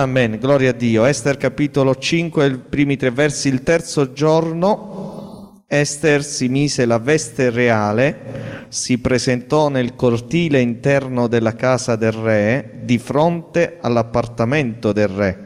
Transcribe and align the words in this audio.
Amen, 0.00 0.38
gloria 0.40 0.70
a 0.70 0.72
Dio. 0.72 1.04
Ester 1.04 1.36
capitolo 1.36 1.94
5, 1.94 2.46
i 2.46 2.56
primi 2.56 2.96
tre 2.96 3.10
versi, 3.10 3.48
il 3.48 3.62
terzo 3.62 4.14
giorno 4.14 5.60
Ester 5.66 6.24
si 6.24 6.48
mise 6.48 6.86
la 6.86 6.98
veste 6.98 7.50
reale, 7.50 8.66
si 8.68 8.96
presentò 8.96 9.68
nel 9.68 9.96
cortile 9.96 10.62
interno 10.62 11.26
della 11.26 11.54
casa 11.54 11.96
del 11.96 12.12
re, 12.12 12.80
di 12.82 12.96
fronte 12.96 13.76
all'appartamento 13.78 14.92
del 14.92 15.08
re. 15.08 15.38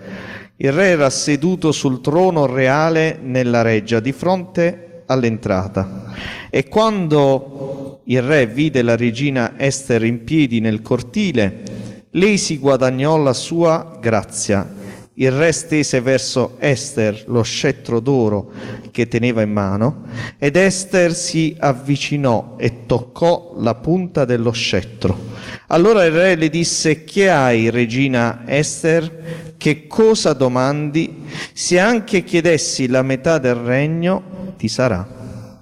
Il 0.54 0.70
re 0.70 0.86
era 0.86 1.10
seduto 1.10 1.72
sul 1.72 2.00
trono 2.00 2.46
reale 2.46 3.18
nella 3.20 3.62
reggia, 3.62 3.98
di 3.98 4.12
fronte 4.12 5.02
all'entrata. 5.06 6.14
E 6.48 6.68
quando 6.68 8.02
il 8.04 8.22
re 8.22 8.46
vide 8.46 8.82
la 8.82 8.94
regina 8.94 9.54
Ester 9.56 10.04
in 10.04 10.22
piedi 10.22 10.60
nel 10.60 10.80
cortile, 10.80 11.73
lei 12.16 12.38
si 12.38 12.58
guadagnò 12.58 13.16
la 13.16 13.32
sua 13.32 13.96
grazia. 14.00 14.82
Il 15.16 15.30
re 15.30 15.52
stese 15.52 16.00
verso 16.00 16.56
Ester 16.58 17.24
lo 17.28 17.42
scettro 17.42 18.00
d'oro 18.00 18.50
che 18.90 19.06
teneva 19.06 19.42
in 19.42 19.52
mano 19.52 20.02
ed 20.38 20.56
Ester 20.56 21.14
si 21.14 21.54
avvicinò 21.56 22.56
e 22.58 22.84
toccò 22.86 23.54
la 23.58 23.76
punta 23.76 24.24
dello 24.24 24.50
scettro. 24.50 25.32
Allora 25.68 26.04
il 26.04 26.10
re 26.10 26.34
le 26.34 26.50
disse, 26.50 27.04
che 27.04 27.30
hai, 27.30 27.70
regina 27.70 28.42
Ester? 28.44 29.54
Che 29.56 29.86
cosa 29.86 30.32
domandi? 30.32 31.24
Se 31.52 31.78
anche 31.78 32.24
chiedessi 32.24 32.88
la 32.88 33.02
metà 33.02 33.38
del 33.38 33.54
regno, 33.54 34.52
ti 34.56 34.66
sarà 34.66 35.06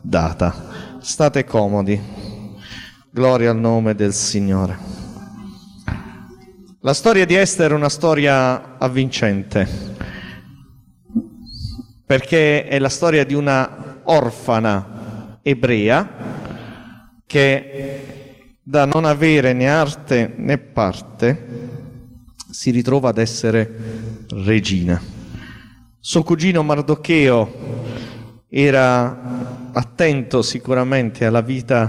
data. 0.00 0.98
State 1.00 1.44
comodi. 1.44 2.00
Gloria 3.11 3.50
al 3.50 3.59
nome 3.59 3.94
del 3.94 4.14
Signore. 4.14 5.02
La 6.84 6.94
storia 6.94 7.25
di 7.25 7.36
Esther 7.36 7.70
è 7.70 7.75
una 7.75 7.88
storia 7.88 8.77
avvincente, 8.77 9.69
perché 12.05 12.66
è 12.66 12.80
la 12.80 12.88
storia 12.88 13.25
di 13.25 13.34
una 13.34 14.00
orfana 14.02 15.38
ebrea 15.42 16.10
che 17.25 18.56
da 18.64 18.84
non 18.86 19.05
avere 19.05 19.53
né 19.53 19.69
arte 19.69 20.34
né 20.36 20.58
parte 20.58 21.47
si 22.50 22.72
ritrova 22.72 23.10
ad 23.10 23.19
essere 23.19 24.27
regina. 24.30 25.00
Suo 26.00 26.25
cugino 26.25 26.64
Mardocheo 26.64 27.84
era 28.48 29.70
attento 29.72 30.42
sicuramente 30.42 31.27
alla 31.27 31.42
vita 31.42 31.88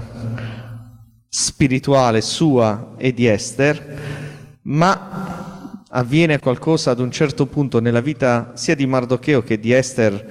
spirituale 1.28 2.20
sua 2.20 2.94
e 2.96 3.12
di 3.12 3.26
Esther, 3.26 4.22
ma 4.64 5.82
avviene 5.88 6.38
qualcosa 6.38 6.90
ad 6.90 7.00
un 7.00 7.10
certo 7.10 7.46
punto 7.46 7.80
nella 7.80 8.00
vita 8.00 8.52
sia 8.54 8.74
di 8.74 8.86
Mardocheo 8.86 9.42
che 9.42 9.58
di 9.58 9.72
Esther 9.72 10.26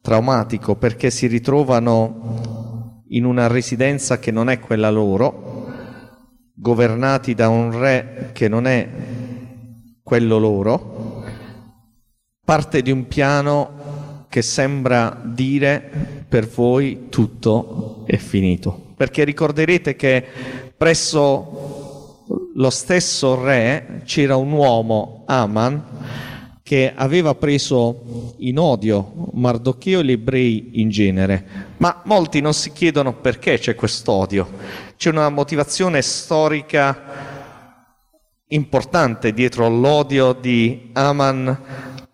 traumatico 0.00 0.76
perché 0.76 1.10
si 1.10 1.26
ritrovano 1.26 3.02
in 3.08 3.24
una 3.24 3.46
residenza 3.46 4.18
che 4.18 4.30
non 4.30 4.48
è 4.48 4.58
quella 4.58 4.90
loro, 4.90 5.72
governati 6.54 7.34
da 7.34 7.48
un 7.48 7.78
re 7.78 8.30
che 8.32 8.48
non 8.48 8.66
è 8.66 8.88
quello 10.02 10.38
loro, 10.38 11.24
parte 12.44 12.82
di 12.82 12.90
un 12.90 13.06
piano 13.06 14.26
che 14.28 14.42
sembra 14.42 15.20
dire 15.24 16.24
per 16.28 16.48
voi 16.48 17.06
tutto 17.08 18.02
è 18.06 18.16
finito. 18.16 18.92
Perché 18.96 19.24
ricorderete 19.24 19.96
che 19.96 20.24
presso 20.76 21.83
lo 22.54 22.70
stesso 22.70 23.42
re 23.42 24.02
c'era 24.04 24.36
un 24.36 24.52
uomo, 24.52 25.24
Aman, 25.26 25.82
che 26.62 26.92
aveva 26.94 27.34
preso 27.34 28.34
in 28.38 28.58
odio 28.58 29.30
Mardocheo 29.32 30.00
e 30.00 30.04
gli 30.04 30.12
ebrei 30.12 30.80
in 30.80 30.88
genere, 30.88 31.74
ma 31.78 32.02
molti 32.04 32.40
non 32.40 32.54
si 32.54 32.72
chiedono 32.72 33.14
perché 33.14 33.58
c'è 33.58 33.74
quest'odio. 33.74 34.48
C'è 34.96 35.10
una 35.10 35.28
motivazione 35.28 36.00
storica 36.00 37.42
importante 38.48 39.32
dietro 39.32 39.66
all'odio 39.66 40.32
di 40.32 40.90
Aman 40.92 41.60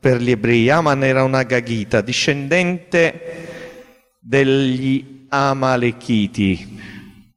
per 0.00 0.20
gli 0.20 0.30
ebrei. 0.30 0.70
Aman 0.70 1.04
era 1.04 1.22
una 1.22 1.42
gaghita, 1.42 2.00
discendente 2.00 3.48
degli 4.18 5.26
Amalechiti, 5.28 6.79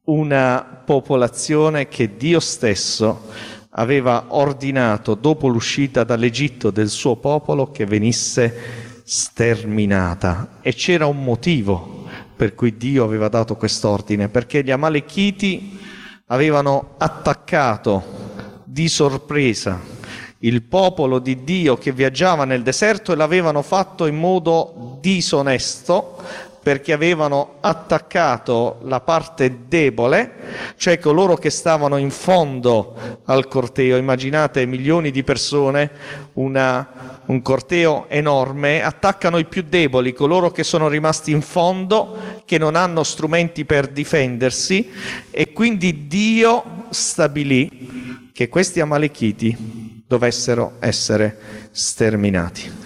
una 0.04 0.82
popolazione 0.84 1.88
che 1.88 2.16
Dio 2.16 2.40
stesso 2.40 3.30
aveva 3.70 4.26
ordinato 4.28 5.14
dopo 5.14 5.48
l'uscita 5.48 6.04
dall'Egitto 6.04 6.70
del 6.70 6.88
suo 6.88 7.16
popolo 7.16 7.70
che 7.70 7.86
venisse 7.86 9.02
sterminata. 9.04 10.58
E 10.60 10.74
c'era 10.74 11.06
un 11.06 11.22
motivo 11.22 12.04
per 12.36 12.54
cui 12.54 12.76
Dio 12.76 13.04
aveva 13.04 13.28
dato 13.28 13.56
quest'ordine, 13.56 14.28
perché 14.28 14.62
gli 14.62 14.70
Amalechiti 14.70 15.78
avevano 16.26 16.94
attaccato 16.98 18.22
di 18.64 18.88
sorpresa 18.88 19.80
il 20.38 20.62
popolo 20.62 21.20
di 21.20 21.42
Dio 21.44 21.76
che 21.76 21.92
viaggiava 21.92 22.44
nel 22.44 22.62
deserto 22.62 23.12
e 23.12 23.16
l'avevano 23.16 23.62
fatto 23.62 24.04
in 24.06 24.16
modo 24.16 24.98
disonesto, 25.00 26.18
perché 26.64 26.94
avevano 26.94 27.56
attaccato 27.60 28.78
la 28.84 29.00
parte 29.00 29.66
debole, 29.68 30.32
cioè 30.78 30.98
coloro 30.98 31.36
che 31.36 31.50
stavano 31.50 31.98
in 31.98 32.08
fondo 32.08 33.20
al 33.26 33.48
corteo. 33.48 33.98
Immaginate 33.98 34.64
milioni 34.64 35.10
di 35.10 35.22
persone, 35.22 35.90
una, 36.32 37.20
un 37.26 37.42
corteo 37.42 38.06
enorme, 38.08 38.82
attaccano 38.82 39.36
i 39.36 39.44
più 39.44 39.62
deboli, 39.68 40.14
coloro 40.14 40.50
che 40.50 40.64
sono 40.64 40.88
rimasti 40.88 41.32
in 41.32 41.42
fondo, 41.42 42.40
che 42.46 42.56
non 42.56 42.76
hanno 42.76 43.02
strumenti 43.02 43.66
per 43.66 43.88
difendersi 43.88 44.90
e 45.30 45.52
quindi 45.52 46.06
Dio 46.06 46.86
stabilì 46.88 48.30
che 48.32 48.48
questi 48.48 48.80
amalechiti 48.80 50.02
dovessero 50.06 50.76
essere 50.80 51.68
sterminati. 51.72 52.83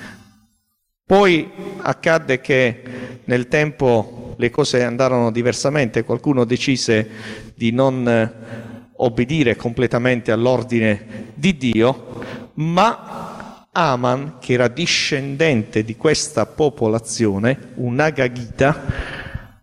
Poi 1.08 1.50
accadde 1.80 2.38
che 2.38 2.82
nel 3.24 3.48
tempo 3.48 4.34
le 4.36 4.50
cose 4.50 4.84
andarono 4.84 5.30
diversamente, 5.30 6.04
qualcuno 6.04 6.44
decise 6.44 7.08
di 7.54 7.70
non 7.72 8.06
eh, 8.06 8.32
obbedire 8.96 9.56
completamente 9.56 10.32
all'ordine 10.32 11.30
di 11.32 11.56
Dio, 11.56 12.22
ma 12.56 13.64
Aman, 13.72 14.34
che 14.38 14.52
era 14.52 14.68
discendente 14.68 15.82
di 15.82 15.96
questa 15.96 16.44
popolazione, 16.44 17.70
un 17.76 18.00
Agagita, 18.00 18.84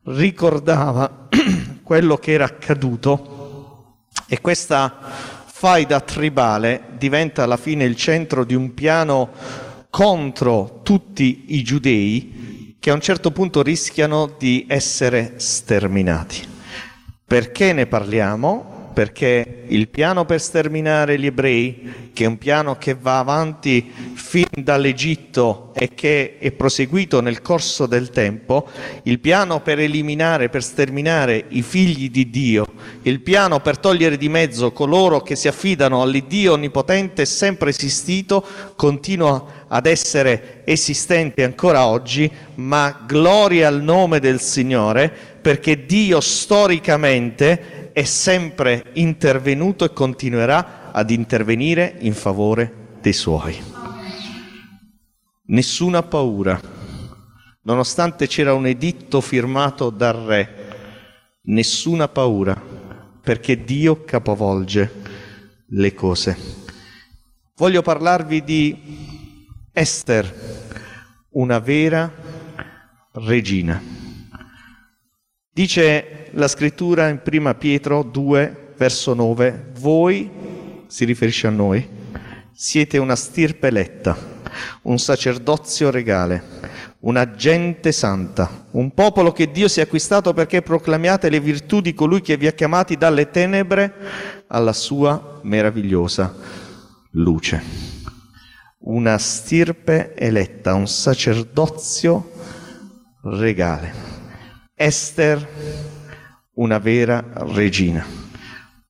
ricordava 0.01 1.27
quello 1.83 2.17
che 2.17 2.31
era 2.31 2.45
accaduto 2.45 3.97
e 4.27 4.41
questa 4.41 4.97
faida 5.45 5.99
tribale 6.01 6.85
diventa 6.97 7.43
alla 7.43 7.57
fine 7.57 7.83
il 7.83 7.95
centro 7.95 8.43
di 8.43 8.55
un 8.55 8.73
piano 8.73 9.29
contro 9.95 10.81
tutti 10.83 11.45
i 11.55 11.63
giudei 11.63 12.75
che 12.81 12.89
a 12.89 12.93
un 12.93 12.99
certo 12.99 13.31
punto 13.31 13.63
rischiano 13.63 14.35
di 14.37 14.65
essere 14.67 15.35
sterminati. 15.37 16.45
Perché 17.25 17.71
ne 17.71 17.85
parliamo? 17.85 18.74
Perché 18.95 19.65
il 19.67 19.89
piano 19.89 20.23
per 20.23 20.39
sterminare 20.39 21.19
gli 21.19 21.25
ebrei, 21.25 22.11
che 22.13 22.23
è 22.23 22.27
un 22.27 22.37
piano 22.37 22.77
che 22.77 22.95
va 22.97 23.19
avanti 23.19 23.91
fin 24.13 24.47
dall'Egitto 24.53 25.73
e 25.75 25.89
che 25.93 26.37
è 26.39 26.53
proseguito 26.53 27.19
nel 27.19 27.41
corso 27.41 27.87
del 27.87 28.09
tempo, 28.09 28.69
il 29.03 29.19
piano 29.19 29.59
per 29.59 29.79
eliminare, 29.79 30.47
per 30.47 30.63
sterminare 30.63 31.43
i 31.49 31.61
figli 31.61 32.09
di 32.09 32.29
Dio, 32.29 32.65
il 33.01 33.19
piano 33.19 33.59
per 33.59 33.79
togliere 33.79 34.15
di 34.15 34.29
mezzo 34.29 34.71
coloro 34.71 35.19
che 35.19 35.35
si 35.35 35.49
affidano 35.49 36.01
all'Iddio 36.01 36.53
onnipotente 36.53 37.25
sempre 37.25 37.71
esistito, 37.71 38.45
continua 38.77 39.65
ad 39.67 39.87
essere 39.87 40.61
esistente 40.63 41.43
ancora 41.43 41.85
oggi, 41.85 42.31
ma 42.55 43.03
gloria 43.05 43.67
al 43.67 43.81
nome 43.81 44.21
del 44.21 44.39
Signore, 44.39 45.34
perché 45.45 45.85
Dio 45.85 46.21
storicamente 46.21 47.91
è 47.93 48.03
sempre 48.03 48.89
intervenuto 48.93 49.85
e 49.85 49.93
continuerà 49.93 50.91
ad 50.91 51.11
intervenire 51.11 51.97
in 51.99 52.15
favore 52.15 52.95
dei 52.99 53.13
suoi. 53.13 53.55
Nessuna 55.45 56.01
paura, 56.01 56.59
nonostante 57.61 58.25
c'era 58.25 58.55
un 58.55 58.65
editto 58.65 59.21
firmato 59.21 59.91
dal 59.91 60.15
re, 60.15 61.39
nessuna 61.43 62.07
paura, 62.07 62.59
perché 63.21 63.63
Dio 63.63 64.03
capovolge 64.03 64.93
le 65.67 65.93
cose. 65.93 66.37
Voglio 67.55 67.83
parlarvi 67.83 68.43
di 68.43 69.07
Esther, 69.71 70.33
una 71.33 71.59
vera 71.59 72.11
regina. 73.11 74.04
Dice 75.55 76.27
la 76.31 76.49
scrittura 76.49 77.07
in 77.07 77.21
prima 77.23 77.55
Pietro 77.55 78.03
2, 78.03 78.73
verso 78.75 79.13
9, 79.13 79.71
voi, 79.79 80.29
si 80.85 81.05
riferisce 81.05 81.47
a 81.47 81.49
noi, 81.49 81.87
siete 82.51 82.97
una 82.97 83.15
stirpe 83.15 83.67
eletta, 83.67 84.17
un 84.81 84.99
sacerdozio 84.99 85.91
regale, 85.91 86.43
una 87.03 87.35
gente 87.35 87.93
santa, 87.93 88.67
un 88.71 88.93
popolo 88.93 89.31
che 89.31 89.49
Dio 89.49 89.69
si 89.69 89.79
è 89.79 89.83
acquistato 89.83 90.33
perché 90.33 90.61
proclamiate 90.61 91.29
le 91.29 91.39
virtù 91.39 91.79
di 91.79 91.93
colui 91.93 92.19
che 92.19 92.35
vi 92.35 92.47
ha 92.47 92.51
chiamati 92.51 92.97
dalle 92.97 93.31
tenebre 93.31 93.93
alla 94.47 94.73
sua 94.73 95.39
meravigliosa 95.43 96.35
luce. 97.11 97.63
Una 98.79 99.17
stirpe 99.17 100.15
eletta, 100.15 100.73
un 100.73 100.89
sacerdozio 100.89 102.29
regale. 103.21 104.14
Esther, 104.77 105.47
una 106.55 106.79
vera 106.79 107.23
regina. 107.33 108.05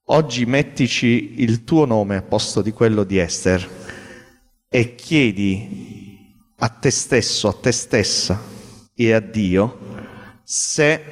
Oggi 0.06 0.48
mettici 0.48 1.44
il 1.44 1.64
tuo 1.64 1.86
nome 1.86 2.16
a 2.16 2.22
posto 2.24 2.64
di 2.64 2.72
quello 2.72 3.04
di 3.04 3.20
Esther 3.20 3.70
e 4.68 4.96
chiedi 4.96 6.34
a 6.58 6.70
te 6.70 6.90
stesso, 6.90 7.50
a 7.50 7.54
te 7.54 7.72
stessa 7.72 8.42
e 8.96 9.14
a 9.14 9.20
Dio 9.20 9.78
se 10.44 11.04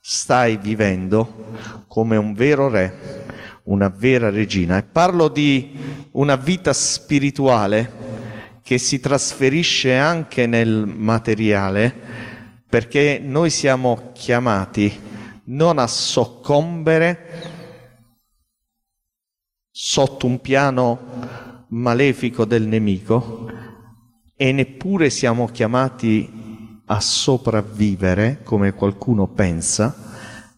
stai 0.00 0.58
vivendo 0.58 1.84
come 1.88 2.16
un 2.16 2.34
vero 2.34 2.68
re, 2.68 3.26
una 3.64 3.88
vera 3.88 4.30
regina. 4.30 4.78
E 4.78 4.84
parlo 4.84 5.26
di 5.26 5.76
una 6.12 6.36
vita 6.36 6.72
spirituale 6.72 8.02
che 8.62 8.78
si 8.78 9.00
trasferisce 9.00 9.96
anche 9.96 10.46
nel 10.46 10.86
materiale, 10.86 12.11
perché 12.72 13.20
noi 13.22 13.50
siamo 13.50 14.12
chiamati 14.14 14.98
non 15.44 15.78
a 15.78 15.86
soccombere 15.86 17.50
sotto 19.70 20.24
un 20.24 20.40
piano 20.40 21.66
malefico 21.68 22.46
del 22.46 22.62
nemico, 22.62 23.46
e 24.34 24.52
neppure 24.52 25.10
siamo 25.10 25.48
chiamati 25.48 26.80
a 26.86 26.98
sopravvivere 26.98 28.40
come 28.42 28.72
qualcuno 28.72 29.28
pensa, 29.28 29.94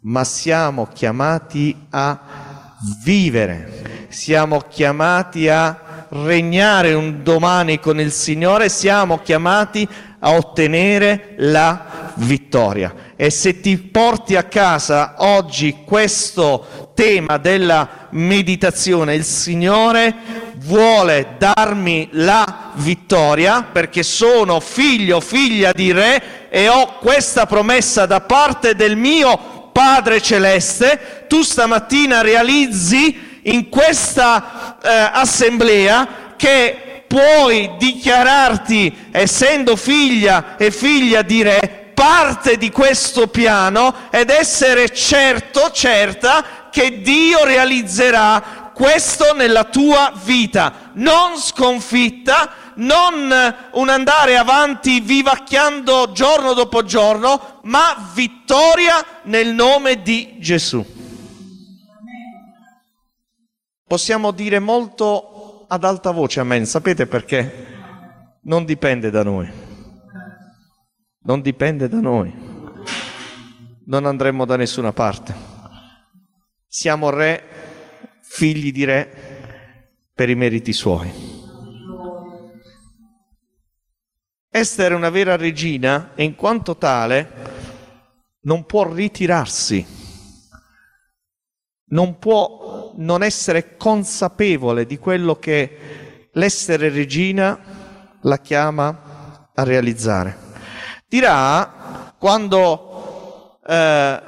ma 0.03 0.23
siamo 0.23 0.87
chiamati 0.87 1.77
a 1.91 2.77
vivere, 3.03 4.07
siamo 4.11 4.61
chiamati 4.61 5.49
a 5.49 6.07
regnare 6.11 6.95
un 6.95 7.25
domani 7.25 7.81
con 7.81 7.99
il 7.99 8.13
Signore, 8.13 8.69
siamo 8.69 9.19
chiamati 9.19 9.89
a 10.21 10.37
ottenere 10.37 11.35
la 11.39 12.04
vittoria. 12.17 13.13
E 13.17 13.31
se 13.31 13.61
ti 13.61 13.77
porti 13.77 14.37
a 14.37 14.45
casa 14.45 15.15
oggi 15.19 15.79
questo 15.85 16.93
tema 16.95 17.39
della 17.39 18.09
meditazione, 18.11 19.15
il 19.15 19.25
Signore 19.25 20.15
vuole 20.57 21.35
darmi 21.39 22.09
la 22.13 22.73
vittoria 22.75 23.63
perché 23.63 24.03
sono 24.03 24.61
figlio, 24.61 25.21
figlia 25.21 25.73
di 25.73 25.93
re 25.93 26.49
e 26.49 26.69
ho 26.69 26.99
questa 26.99 27.47
promessa 27.47 28.07
da 28.07 28.21
parte 28.21 28.75
del 28.75 28.97
mio 28.97 29.71
Padre 29.73 30.21
Celeste, 30.21 31.25
tu 31.27 31.43
stamattina 31.43 32.21
realizzi 32.21 33.41
in 33.43 33.69
questa 33.69 34.79
eh, 34.81 34.89
assemblea 35.13 36.33
che 36.37 37.03
puoi 37.09 37.73
dichiararti, 37.79 39.09
essendo 39.11 39.77
figlia 39.77 40.57
e 40.57 40.71
figlia 40.71 41.23
di 41.23 41.43
re, 41.43 41.84
parte 41.95 42.57
di 42.57 42.71
questo 42.71 43.29
piano 43.29 43.95
ed 44.11 44.29
essere 44.29 44.91
certo, 44.91 45.71
certa 45.71 46.69
che 46.71 47.01
Dio 47.01 47.45
realizzerà 47.45 48.73
questo 48.75 49.33
nella 49.35 49.65
tua 49.65 50.13
vita, 50.25 50.91
non 50.95 51.39
sconfitta, 51.39 52.73
non 52.77 53.33
un 53.73 53.89
andare 53.89 54.37
avanti 54.37 55.01
vivacchiando 55.01 56.11
giorno 56.13 56.53
dopo 56.53 56.83
giorno, 56.83 57.61
ma 57.63 58.11
vittoria 58.13 59.05
nel 59.23 59.55
nome 59.55 60.03
di 60.03 60.35
Gesù. 60.39 60.85
Possiamo 63.87 64.33
dire 64.33 64.59
molto 64.59 65.67
ad 65.69 65.85
alta 65.85 66.11
voce, 66.11 66.41
amen. 66.41 66.67
Sapete 66.67 67.07
perché? 67.07 67.67
Non 68.43 68.65
dipende 68.65 69.11
da 69.11 69.23
noi. 69.23 69.64
Non 71.27 71.41
dipende 71.41 71.89
da 71.89 72.01
noi. 72.01 72.33
Non 73.87 74.05
andremo 74.05 74.45
da 74.45 74.57
nessuna 74.57 74.93
parte. 74.93 75.35
Siamo 76.67 77.09
re 77.09 77.43
figli 78.21 78.71
di 78.73 78.85
re 78.85 80.09
per 80.13 80.29
i 80.29 80.35
meriti 80.35 80.75
suoi. 80.75 81.11
Esther 84.51 84.93
è 84.93 84.95
una 84.95 85.09
vera 85.09 85.37
regina 85.37 86.13
e 86.15 86.25
in 86.25 86.35
quanto 86.35 86.77
tale 86.77 87.31
non 88.43 88.67
può 88.67 88.93
ritirarsi, 88.93 89.85
non 91.87 92.19
può 92.19 92.93
non 92.97 93.23
essere 93.23 93.77
consapevole 93.77 94.85
di 94.85 94.99
quello 94.99 95.37
che 95.37 96.29
l'essere 96.33 96.91
regina 96.91 97.59
la 98.21 98.39
chiama 98.41 99.51
a 99.55 99.63
realizzare. 99.65 100.44
Dirà 101.15 102.13
quando 102.19 103.61
eh, 103.65 104.21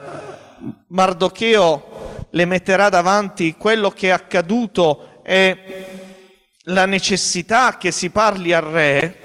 Mardocheo 0.86 2.28
le 2.30 2.44
metterà 2.44 2.88
davanti 2.90 3.56
quello 3.58 3.90
che 3.90 4.06
è 4.06 4.10
accaduto 4.12 5.20
e 5.24 5.86
la 6.66 6.86
necessità 6.86 7.76
che 7.76 7.90
si 7.90 8.10
parli 8.10 8.52
al 8.52 8.62
re, 8.62 9.20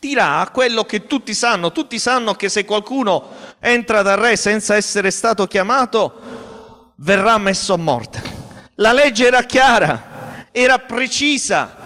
dirà 0.00 0.48
quello 0.50 0.84
che 0.84 1.06
tutti 1.06 1.34
sanno. 1.34 1.72
Tutti 1.72 1.98
sanno 1.98 2.32
che 2.32 2.48
se 2.48 2.64
qualcuno 2.64 3.28
entra 3.60 4.00
dal 4.00 4.16
re 4.16 4.36
senza 4.36 4.76
essere 4.76 5.10
stato 5.10 5.46
chiamato, 5.46 6.94
verrà 6.96 7.36
messo 7.36 7.74
a 7.74 7.76
morte. 7.76 8.22
La 8.76 8.94
legge 8.94 9.26
era 9.26 9.42
chiara, 9.42 10.48
era 10.52 10.78
precisa. 10.78 11.76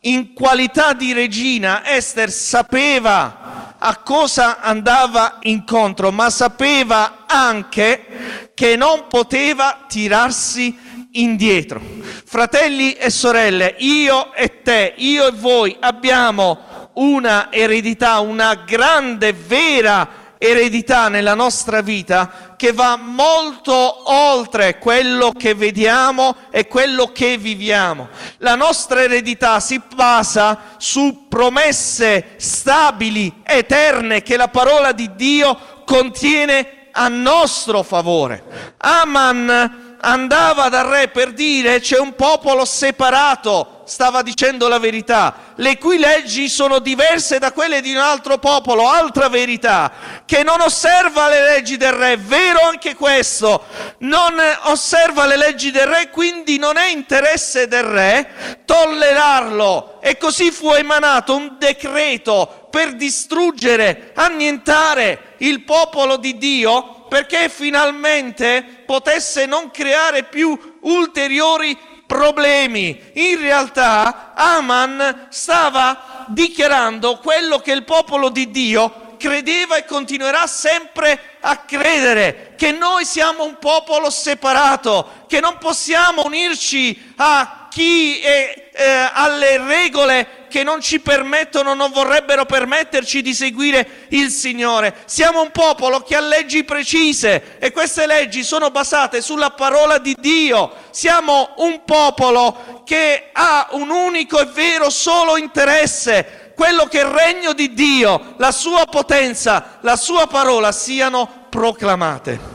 In 0.00 0.32
qualità 0.32 0.94
di 0.94 1.12
regina, 1.12 1.86
Esther 1.86 2.30
sapeva 2.30 3.43
a 3.86 3.96
cosa 3.98 4.60
andava 4.60 5.40
incontro, 5.42 6.10
ma 6.10 6.30
sapeva 6.30 7.24
anche 7.26 8.50
che 8.54 8.76
non 8.76 9.08
poteva 9.08 9.84
tirarsi 9.86 10.74
indietro. 11.12 11.82
Fratelli 12.24 12.94
e 12.94 13.10
sorelle, 13.10 13.74
io 13.80 14.32
e 14.32 14.62
te, 14.62 14.94
io 14.96 15.26
e 15.26 15.32
voi 15.32 15.76
abbiamo 15.78 16.90
una 16.94 17.52
eredità, 17.52 18.20
una 18.20 18.54
grande, 18.54 19.34
vera 19.34 20.22
eredità 20.38 21.08
nella 21.08 21.34
nostra 21.34 21.82
vita 21.82 22.43
che 22.56 22.72
va 22.72 22.96
molto 22.96 24.10
oltre 24.10 24.78
quello 24.78 25.32
che 25.32 25.54
vediamo 25.54 26.36
e 26.50 26.66
quello 26.66 27.12
che 27.12 27.36
viviamo. 27.36 28.08
La 28.38 28.54
nostra 28.54 29.02
eredità 29.02 29.60
si 29.60 29.80
basa 29.94 30.74
su 30.78 31.26
promesse 31.28 32.34
stabili, 32.36 33.42
eterne, 33.42 34.22
che 34.22 34.36
la 34.36 34.48
parola 34.48 34.92
di 34.92 35.14
Dio 35.14 35.82
contiene 35.84 36.88
a 36.92 37.08
nostro 37.08 37.82
favore. 37.82 38.74
Aman 38.78 39.96
andava 40.00 40.68
dal 40.68 40.86
re 40.86 41.08
per 41.08 41.32
dire 41.32 41.80
c'è 41.80 41.98
un 41.98 42.14
popolo 42.14 42.64
separato, 42.64 43.73
stava 43.84 44.22
dicendo 44.22 44.68
la 44.68 44.78
verità, 44.78 45.52
le 45.56 45.78
cui 45.78 45.98
leggi 45.98 46.48
sono 46.48 46.78
diverse 46.78 47.38
da 47.38 47.52
quelle 47.52 47.80
di 47.80 47.92
un 47.92 47.98
altro 47.98 48.38
popolo, 48.38 48.88
altra 48.88 49.28
verità, 49.28 49.92
che 50.24 50.42
non 50.42 50.60
osserva 50.60 51.28
le 51.28 51.42
leggi 51.42 51.76
del 51.76 51.92
re, 51.92 52.16
vero 52.16 52.60
anche 52.60 52.94
questo, 52.94 53.64
non 53.98 54.34
osserva 54.64 55.26
le 55.26 55.36
leggi 55.36 55.70
del 55.70 55.86
re, 55.86 56.10
quindi 56.10 56.58
non 56.58 56.76
è 56.76 56.88
interesse 56.88 57.68
del 57.68 57.84
re 57.84 58.62
tollerarlo. 58.64 60.00
E 60.00 60.18
così 60.18 60.50
fu 60.50 60.72
emanato 60.72 61.34
un 61.34 61.56
decreto 61.58 62.68
per 62.70 62.94
distruggere, 62.94 64.12
annientare 64.14 65.34
il 65.38 65.62
popolo 65.62 66.16
di 66.16 66.36
Dio 66.36 67.06
perché 67.08 67.48
finalmente 67.48 68.82
potesse 68.84 69.46
non 69.46 69.70
creare 69.70 70.24
più 70.24 70.58
ulteriori 70.80 71.78
problemi. 72.14 73.10
In 73.14 73.40
realtà 73.40 74.34
Aman 74.36 75.26
stava 75.30 76.26
dichiarando 76.28 77.18
quello 77.18 77.58
che 77.58 77.72
il 77.72 77.82
popolo 77.82 78.28
di 78.28 78.52
Dio 78.52 79.16
credeva 79.18 79.74
e 79.74 79.84
continuerà 79.84 80.46
sempre 80.46 81.38
a 81.40 81.56
credere, 81.58 82.54
che 82.56 82.70
noi 82.70 83.04
siamo 83.04 83.42
un 83.42 83.58
popolo 83.58 84.10
separato, 84.10 85.24
che 85.26 85.40
non 85.40 85.58
possiamo 85.58 86.24
unirci 86.24 87.14
a 87.16 87.66
chi 87.68 88.20
è 88.20 88.63
eh, 88.76 89.08
alle 89.12 89.58
regole 89.58 90.46
che 90.48 90.64
non 90.64 90.80
ci 90.80 90.98
permettono, 90.98 91.74
non 91.74 91.92
vorrebbero 91.92 92.44
permetterci 92.44 93.22
di 93.22 93.32
seguire 93.32 94.06
il 94.08 94.30
Signore. 94.30 95.02
Siamo 95.04 95.42
un 95.42 95.52
popolo 95.52 96.00
che 96.00 96.16
ha 96.16 96.20
leggi 96.20 96.64
precise 96.64 97.58
e 97.58 97.70
queste 97.70 98.06
leggi 98.06 98.42
sono 98.42 98.70
basate 98.70 99.20
sulla 99.20 99.50
parola 99.50 99.98
di 99.98 100.16
Dio. 100.18 100.72
Siamo 100.90 101.54
un 101.58 101.84
popolo 101.84 102.82
che 102.84 103.30
ha 103.32 103.68
un 103.72 103.90
unico 103.90 104.40
e 104.40 104.46
vero 104.46 104.90
solo 104.90 105.36
interesse, 105.36 106.52
quello 106.56 106.86
che 106.86 106.98
il 106.98 107.04
regno 107.04 107.52
di 107.52 107.72
Dio, 107.74 108.34
la 108.38 108.50
sua 108.50 108.86
potenza, 108.86 109.78
la 109.82 109.96
sua 109.96 110.26
parola 110.26 110.72
siano 110.72 111.46
proclamate. 111.48 112.52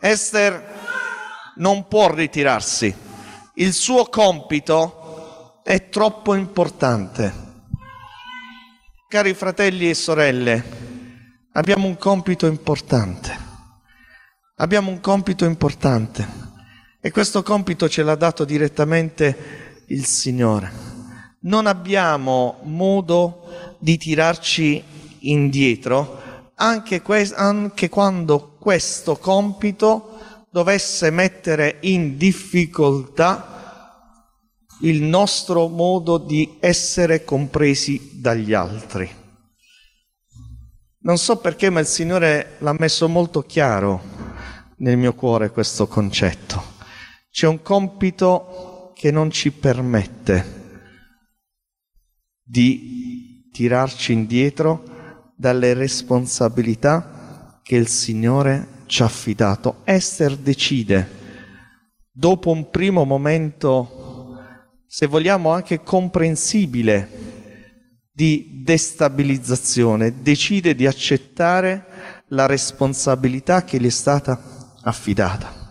Esther 0.00 0.70
non 1.56 1.86
può 1.86 2.12
ritirarsi, 2.12 3.10
il 3.56 3.72
suo 3.74 4.06
compito 4.06 5.60
è 5.62 5.88
troppo 5.90 6.34
importante. 6.34 7.50
Cari 9.08 9.34
fratelli 9.34 9.90
e 9.90 9.94
sorelle, 9.94 10.64
abbiamo 11.52 11.86
un 11.86 11.98
compito 11.98 12.46
importante. 12.46 13.50
Abbiamo 14.56 14.90
un 14.90 15.00
compito 15.00 15.44
importante 15.44 16.26
e 17.00 17.10
questo 17.10 17.42
compito 17.42 17.88
ce 17.88 18.02
l'ha 18.02 18.14
dato 18.14 18.44
direttamente 18.44 19.84
il 19.88 20.06
Signore. 20.06 20.72
Non 21.40 21.66
abbiamo 21.66 22.60
modo 22.62 23.76
di 23.78 23.98
tirarci 23.98 24.82
indietro 25.20 26.50
anche, 26.54 27.02
que- 27.02 27.32
anche 27.34 27.88
quando 27.88 28.56
questo 28.58 29.16
compito 29.16 30.11
dovesse 30.52 31.10
mettere 31.10 31.78
in 31.80 32.18
difficoltà 32.18 33.48
il 34.82 35.02
nostro 35.02 35.68
modo 35.68 36.18
di 36.18 36.58
essere 36.60 37.24
compresi 37.24 38.20
dagli 38.20 38.52
altri. 38.52 39.10
Non 41.04 41.16
so 41.16 41.38
perché, 41.38 41.70
ma 41.70 41.80
il 41.80 41.86
Signore 41.86 42.56
l'ha 42.58 42.74
messo 42.78 43.08
molto 43.08 43.42
chiaro 43.42 44.02
nel 44.78 44.98
mio 44.98 45.14
cuore 45.14 45.50
questo 45.50 45.86
concetto. 45.86 46.62
C'è 47.30 47.46
un 47.46 47.62
compito 47.62 48.92
che 48.94 49.10
non 49.10 49.30
ci 49.30 49.52
permette 49.52 50.60
di 52.42 53.48
tirarci 53.50 54.12
indietro 54.12 54.84
dalle 55.34 55.72
responsabilità 55.72 57.60
che 57.62 57.76
il 57.76 57.88
Signore 57.88 58.71
ci 58.92 59.00
ha 59.00 59.06
affidato. 59.06 59.80
Esther 59.84 60.36
decide, 60.36 61.08
dopo 62.12 62.50
un 62.50 62.68
primo 62.68 63.04
momento 63.04 64.36
se 64.86 65.06
vogliamo 65.06 65.50
anche 65.50 65.82
comprensibile, 65.82 67.30
di 68.14 68.60
destabilizzazione, 68.62 70.20
decide 70.20 70.74
di 70.74 70.86
accettare 70.86 71.86
la 72.28 72.44
responsabilità 72.44 73.64
che 73.64 73.80
gli 73.80 73.86
è 73.86 73.90
stata 73.90 74.76
affidata. 74.82 75.70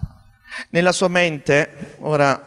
Nella 0.71 0.91
sua 0.91 1.07
mente, 1.07 1.97
ora 1.99 2.43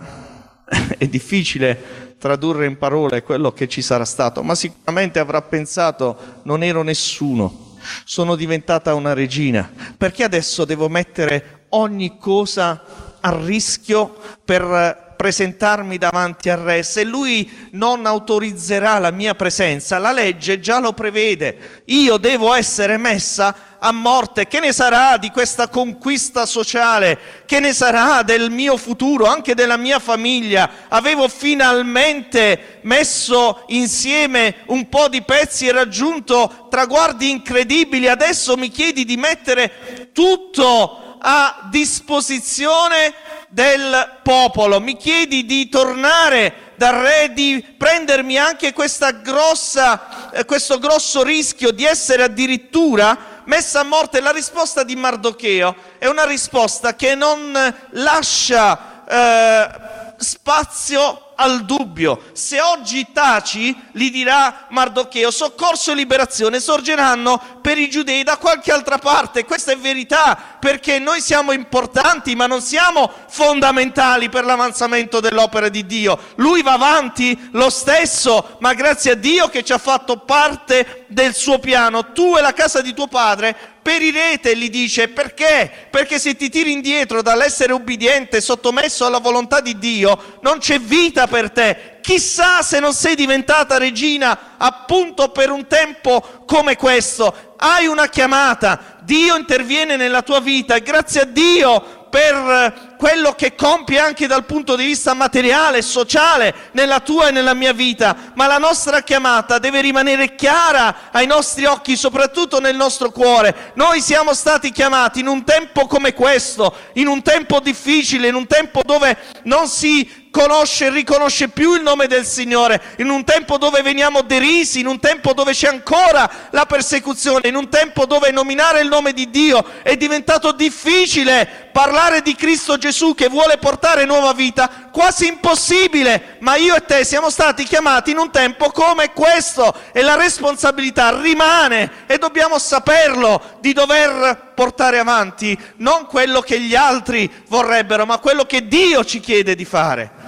è 0.99 1.07
difficile 1.07 2.17
tradurre 2.19 2.67
in 2.67 2.77
parole 2.77 3.23
quello 3.23 3.53
che 3.53 3.69
ci 3.69 3.81
sarà 3.81 4.05
stato, 4.05 4.43
ma 4.43 4.57
sicuramente 4.57 5.21
avrà 5.21 5.41
pensato 5.43 6.41
non 6.43 6.65
ero 6.65 6.83
nessuno, 6.83 7.64
sono 8.05 8.37
diventata 8.37 8.95
una 8.95 9.13
regina, 9.13 9.71
perché 9.97 10.25
adesso 10.25 10.65
devo 10.65 10.89
mettere 10.89 11.67
ogni 11.71 12.19
cosa 12.19 12.83
a 13.21 13.37
rischio 13.45 14.17
per 14.45 15.15
presentarmi 15.17 15.97
davanti 15.97 16.51
al 16.51 16.59
re, 16.59 16.83
se 16.83 17.05
lui 17.05 17.69
non 17.73 18.05
autorizzerà 18.05 18.99
la 18.99 19.11
mia 19.11 19.35
presenza, 19.35 19.99
la 19.99 20.13
legge 20.13 20.61
già 20.61 20.81
lo 20.81 20.93
prevede, 20.93 21.83
io 21.87 22.19
devo 22.19 22.53
essere 22.53 22.97
messa 22.99 23.55
a 23.85 23.93
morte. 23.93 24.49
Che 24.49 24.61
ne 24.61 24.73
sarà 24.73 25.19
di 25.19 25.31
questa 25.31 25.69
conquista 25.69 26.47
sociale? 26.47 27.43
Che 27.45 27.61
ne 27.61 27.75
sarà 27.75 28.23
del 28.23 28.51
mio 28.51 28.79
futuro, 28.79 29.27
anche 29.27 29.55
della 29.55 29.77
mia 29.77 29.99
famiglia? 29.99 30.87
Avevo 30.89 31.29
finalmente 31.29 32.79
messo 32.83 33.65
insieme 33.69 34.63
un 34.67 34.89
po' 34.89 35.09
di 35.09 35.21
pezzi 35.21 35.67
e 35.67 35.73
raggiunto 35.73 36.67
traguardi 36.71 37.29
incredibili, 37.29 38.09
adesso 38.09 38.57
mi 38.57 38.71
chiedi 38.71 39.05
di 39.05 39.19
mettere 39.19 40.11
tutto 40.13 41.19
a 41.21 41.69
disposizione 41.71 43.15
del 43.51 44.21
popolo. 44.23 44.81
Mi 44.81 44.97
chiedi 44.97 45.45
di 45.45 45.69
tornare 45.69 46.73
dal 46.77 46.95
re, 46.95 47.33
di 47.33 47.65
prendermi 47.77 48.37
anche 48.37 48.75
grossa, 49.23 50.31
eh, 50.33 50.45
questo 50.45 50.79
grosso 50.79 51.23
rischio 51.23 51.71
di 51.71 51.85
essere 51.85 52.25
addirittura 52.25 53.34
messa 53.45 53.81
a 53.81 53.85
morte. 53.85 54.21
La 54.21 54.31
risposta 54.33 54.83
di 54.83 54.97
Mardocheo 54.97 55.75
è 55.99 56.07
una 56.07 56.25
risposta 56.25 56.95
che 56.95 57.15
non 57.15 57.53
lascia 57.91 59.05
eh, 59.07 60.15
spazio 60.19 61.24
al 61.37 61.65
dubbio. 61.65 62.23
Se 62.33 62.61
oggi 62.61 63.07
taci, 63.13 63.77
gli 63.93 64.11
dirà 64.11 64.67
Mardocheo, 64.71 65.31
soccorso 65.31 65.93
e 65.93 65.95
liberazione 65.95 66.61
sorgeranno 66.61 67.41
per 67.61 67.79
i 67.79 67.89
giudei 67.89 68.23
da 68.23 68.37
qualche 68.37 68.73
altra 68.73 68.99
parte. 68.99 69.45
Questa 69.45 69.73
è 69.73 69.77
verità, 69.77 70.39
perché 70.59 70.99
noi 70.99 71.21
siamo 71.21 71.53
importanti, 71.53 72.35
ma 72.35 72.47
non 72.47 72.61
siamo 72.61 73.11
fondamentali 73.29 74.29
per 74.29 74.45
l'avanzamento 74.45 75.21
dell'opera 75.21 75.69
di 75.69 75.87
Dio. 75.87 76.19
Lui 76.37 76.63
va 76.63 76.73
avanti 76.73 77.49
lo 77.53 77.71
stesso, 77.71 78.57
ma 78.61 78.75
grazie 78.75 79.13
a 79.13 79.17
Dio 79.17 79.49
che 79.49 79.63
ci 79.63 79.73
ha 79.73 79.79
fatto 79.79 80.19
parte 80.19 81.07
del 81.09 81.35
suo 81.35 81.59
piano. 81.59 82.13
Tu 82.13 82.37
e 82.37 82.41
la 82.41 82.53
casa 82.53 82.81
di 82.81 82.95
tuo 82.95 83.07
padre 83.07 83.74
perirete, 83.85 84.57
gli 84.57 84.71
dice, 84.71 85.09
perché? 85.09 85.71
Perché 85.91 86.19
se 86.19 86.35
ti 86.35 86.49
tiri 86.49 86.73
indietro 86.73 87.21
dall'essere 87.21 87.75
ubbidiente, 87.75 88.41
sottomesso 88.41 89.05
alla 89.05 89.19
volontà 89.19 89.61
di 89.61 89.79
Dio, 89.79 90.39
non 90.41 90.57
c'è 90.57 90.81
vita 90.81 91.27
per 91.27 91.51
te. 91.51 91.99
Chissà 92.01 92.63
se 92.63 92.81
non 92.81 92.95
sei 92.95 93.15
diventata 93.15 93.77
regina 93.77 94.57
appunto 94.57 95.29
per 95.29 95.51
un 95.51 95.67
tempo 95.67 96.45
come 96.47 96.77
questo. 96.77 97.55
Hai 97.59 97.87
una 97.87 98.09
chiamata, 98.09 98.97
Dio 99.03 99.37
interviene 99.37 99.97
nella 99.97 100.23
tua 100.23 100.41
vita 100.41 100.77
e 100.77 100.83
grazie 100.83 101.21
a 101.21 101.25
Dio 101.27 102.07
per 102.09 102.94
quello 103.05 103.35
che 103.35 103.55
compie 103.55 103.99
anche 103.99 104.27
dal 104.27 104.47
punto 104.47 104.77
di 104.77 104.87
vista 104.87 105.13
materiale, 105.13 105.83
sociale, 105.83 106.55
nella 106.71 107.01
tua 107.01 107.29
e 107.29 107.33
nella 107.33 107.53
mia 107.53 107.75
vita, 107.75 108.33
ma 108.33 108.47
la 108.47 108.57
nostra 108.57 109.03
chiamata 109.03 109.59
deve 109.59 109.83
rimanere 109.83 110.35
chiara 110.35 111.11
ai 111.11 111.27
nostri 111.27 111.67
occhi, 111.67 111.97
soprattutto 111.97 112.61
nel 112.61 112.77
nostro 112.77 113.11
cuore. 113.11 113.73
Noi 113.75 114.01
siamo 114.01 114.33
stati 114.33 114.71
chiamati 114.71 115.21
in 115.21 115.27
un 115.27 115.45
tempo 115.45 115.87
come 115.87 116.15
questo, 116.15 116.75
in 116.95 117.07
un 117.07 117.21
tempo 117.21 117.61
difficile, 117.61 118.29
in 118.29 118.37
un 118.37 118.47
tempo 118.47 118.81
dove 118.83 119.19
non 119.43 119.69
si 119.69 120.23
conosce 120.35 120.87
e 120.87 120.91
riconosce 120.91 121.47
più 121.47 121.75
il 121.75 121.83
nome 121.83 122.09
del 122.09 122.27
Signore, 122.27 122.83
in 122.99 123.09
un 123.09 123.23
tempo 123.23 123.57
dove 123.57 123.83
veniamo 123.83 124.23
derisi, 124.23 124.81
in 124.81 124.89
un 124.89 124.99
tempo 124.99 125.33
dove 125.33 125.53
c'è 125.53 125.69
ancora 125.69 126.29
la 126.51 126.67
persecuzione, 126.67 127.47
in 127.47 127.55
un 127.55 127.69
tempo 127.69 128.05
dove 128.05 128.33
nominare 128.33 128.81
il 128.81 128.89
nome 128.89 129.13
di 129.13 129.31
Dio 129.31 129.65
è 129.85 129.97
diventato 129.97 130.51
difficile, 130.51 131.69
parlare 131.73 132.21
di 132.21 132.35
Cristo 132.35 132.77
Gesù 132.95 133.17
che 133.17 133.29
vuole 133.29 133.59
portare 133.59 134.05
nuova 134.05 134.33
vita, 134.33 134.89
quasi 134.93 135.27
impossibile, 135.27 136.37
ma 136.39 136.55
io 136.55 136.77
e 136.77 136.85
te 136.85 137.05
siamo 137.05 137.29
stati 137.29 137.65
chiamati 137.65 138.13
in 138.13 138.19
un 138.19 138.31
tempo 138.31 138.71
come 138.71 139.13
questo 139.13 139.75
e 139.91 140.01
la 140.01 140.15
responsabilità 140.15 141.21
rimane 141.21 142.07
e 142.07 142.19
dobbiamo 142.19 142.57
saperlo 142.57 143.59
di 143.59 143.73
dover 143.73 144.53
portare 144.55 145.01
avanti 145.01 145.59
non 145.79 146.07
quello 146.07 146.41
che 146.41 146.61
gli 146.61 146.77
altri 146.77 147.29
vorrebbero, 147.49 148.07
ma 148.07 148.19
quello 148.19 148.45
che 148.45 148.69
Dio 148.69 149.05
ci 149.05 149.19
chiede 149.19 149.57
di 149.57 149.65
fare. 149.65 150.23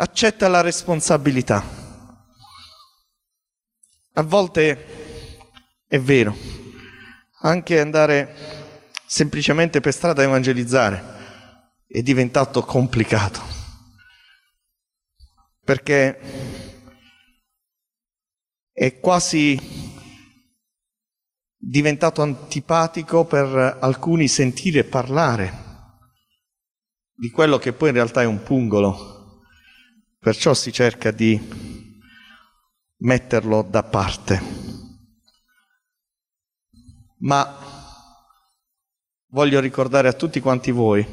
accetta 0.00 0.46
la 0.46 0.60
responsabilità. 0.60 1.60
A 4.12 4.22
volte 4.22 4.86
è 5.88 5.98
vero, 5.98 6.36
anche 7.40 7.80
andare 7.80 8.57
semplicemente 9.08 9.80
per 9.80 9.92
strada 9.92 10.22
evangelizzare 10.22 11.16
è 11.88 12.02
diventato 12.02 12.62
complicato, 12.62 13.40
perché 15.64 16.20
è 18.70 19.00
quasi 19.00 19.58
diventato 21.56 22.22
antipatico 22.22 23.24
per 23.24 23.78
alcuni 23.80 24.28
sentire 24.28 24.84
parlare 24.84 25.66
di 27.14 27.30
quello 27.30 27.58
che 27.58 27.72
poi 27.72 27.88
in 27.88 27.94
realtà 27.94 28.22
è 28.22 28.26
un 28.26 28.42
pungolo 28.44 29.18
Perciò 30.20 30.52
si 30.52 30.72
cerca 30.72 31.12
di 31.12 31.40
metterlo 32.98 33.62
da 33.62 33.84
parte. 33.84 34.42
Ma 37.20 37.77
voglio 39.30 39.60
ricordare 39.60 40.08
a 40.08 40.12
tutti 40.12 40.40
quanti 40.40 40.70
voi 40.70 41.06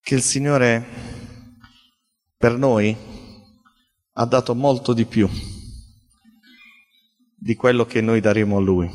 che 0.00 0.14
il 0.14 0.22
Signore 0.22 0.84
per 2.36 2.56
noi 2.56 2.96
ha 4.12 4.24
dato 4.24 4.54
molto 4.54 4.92
di 4.92 5.04
più 5.04 5.28
di 7.38 7.54
quello 7.54 7.84
che 7.84 8.00
noi 8.00 8.20
daremo 8.20 8.56
a 8.56 8.60
Lui, 8.60 8.90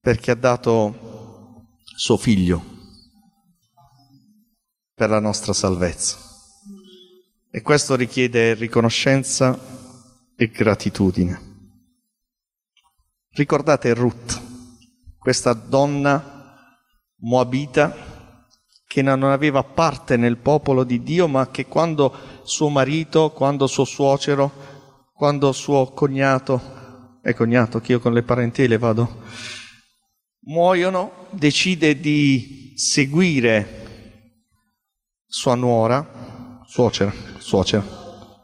perché 0.00 0.32
ha 0.32 0.34
dato 0.34 1.76
suo 1.96 2.16
figlio 2.16 2.76
per 4.92 5.08
la 5.08 5.20
nostra 5.20 5.52
salvezza. 5.52 6.18
E 7.50 7.62
questo 7.62 7.94
richiede 7.94 8.54
riconoscenza 8.54 9.58
e 10.36 10.48
gratitudine. 10.48 11.46
Ricordate 13.30 13.94
Ruth, 13.94 14.47
questa 15.18 15.52
donna 15.52 16.56
moabita 17.20 17.94
che 18.86 19.02
non 19.02 19.24
aveva 19.24 19.62
parte 19.62 20.16
nel 20.16 20.38
popolo 20.38 20.84
di 20.84 21.02
Dio, 21.02 21.28
ma 21.28 21.50
che 21.50 21.66
quando 21.66 22.14
suo 22.42 22.68
marito, 22.70 23.30
quando 23.30 23.66
suo 23.66 23.84
suocero, 23.84 24.50
quando 25.12 25.52
suo 25.52 25.92
cognato, 25.92 27.18
è 27.20 27.34
cognato 27.34 27.80
che 27.80 27.92
io 27.92 28.00
con 28.00 28.14
le 28.14 28.22
parentele 28.22 28.78
vado, 28.78 29.22
muoiono, 30.46 31.26
decide 31.30 32.00
di 32.00 32.72
seguire 32.76 34.46
sua 35.26 35.54
nuora, 35.54 36.62
suocera, 36.66 37.12
suocera. 37.38 37.84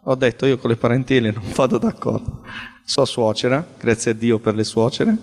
Ho 0.07 0.15
detto 0.17 0.45
io 0.45 0.59
con 0.59 0.69
le 0.69 0.77
parentele 0.77 1.31
non 1.31 1.51
vado 1.55 1.79
d'accordo 1.79 2.43
sua 2.85 3.07
suocera, 3.07 3.67
grazie 3.79 4.11
a 4.11 4.15
Dio 4.15 4.39
per 4.39 4.55
le 4.55 4.65
suocere, 4.65 5.17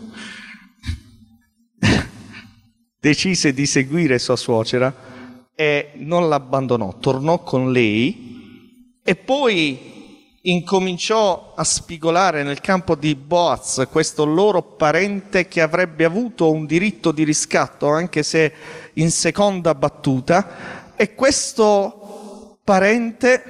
decise 3.01 3.51
di 3.51 3.65
seguire 3.65 4.19
sua 4.19 4.35
suocera 4.35 5.49
e 5.55 5.93
non 5.95 6.29
l'abbandonò, 6.29 6.99
tornò 6.99 7.41
con 7.41 7.71
lei 7.71 8.99
e 9.03 9.15
poi 9.15 10.37
incominciò 10.43 11.53
a 11.55 11.63
spigolare 11.63 12.43
nel 12.43 12.61
campo 12.61 12.93
di 12.93 13.15
Boaz 13.15 13.87
questo 13.89 14.23
loro 14.23 14.61
parente 14.61 15.47
che 15.47 15.61
avrebbe 15.61 16.05
avuto 16.05 16.51
un 16.51 16.67
diritto 16.67 17.11
di 17.11 17.23
riscatto 17.23 17.89
anche 17.89 18.21
se 18.21 18.53
in 18.93 19.09
seconda 19.09 19.73
battuta 19.73 20.93
e 20.95 21.15
questo 21.15 22.59
parente 22.63 23.43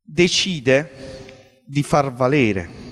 decide 0.00 1.62
di 1.64 1.82
far 1.82 2.12
valere 2.12 2.86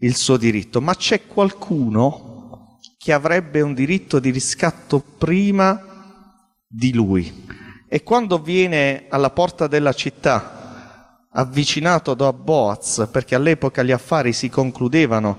il 0.00 0.16
suo 0.16 0.38
diritto, 0.38 0.80
ma 0.80 0.94
c'è 0.94 1.26
qualcuno 1.26 2.27
che 2.98 3.12
avrebbe 3.12 3.60
un 3.60 3.74
diritto 3.74 4.18
di 4.18 4.30
riscatto 4.30 5.00
prima 5.00 5.80
di 6.66 6.92
lui. 6.92 7.46
E 7.88 8.02
quando 8.02 8.38
viene 8.38 9.06
alla 9.08 9.30
porta 9.30 9.68
della 9.68 9.92
città, 9.92 11.26
avvicinato 11.30 12.14
da 12.14 12.32
Boaz, 12.32 13.08
perché 13.10 13.36
all'epoca 13.36 13.84
gli 13.84 13.92
affari 13.92 14.32
si 14.32 14.50
concludevano 14.50 15.38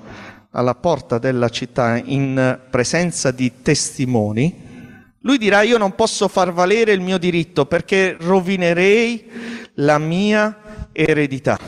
alla 0.52 0.74
porta 0.74 1.20
della 1.20 1.50
città 1.50 2.02
in 2.04 2.60
presenza 2.72 3.30
di 3.32 3.62
testimoni, 3.62 4.68
lui 5.24 5.38
dirà 5.38 5.62
io 5.62 5.78
non 5.78 5.96
posso 5.96 6.30
far 6.30 6.54
valere 6.54 6.94
il 6.94 7.02
mio 7.02 7.18
diritto 7.18 7.66
perché 7.66 8.16
rovinerei 8.18 9.30
la 9.76 9.98
mia 9.98 10.88
eredità. 10.94 11.60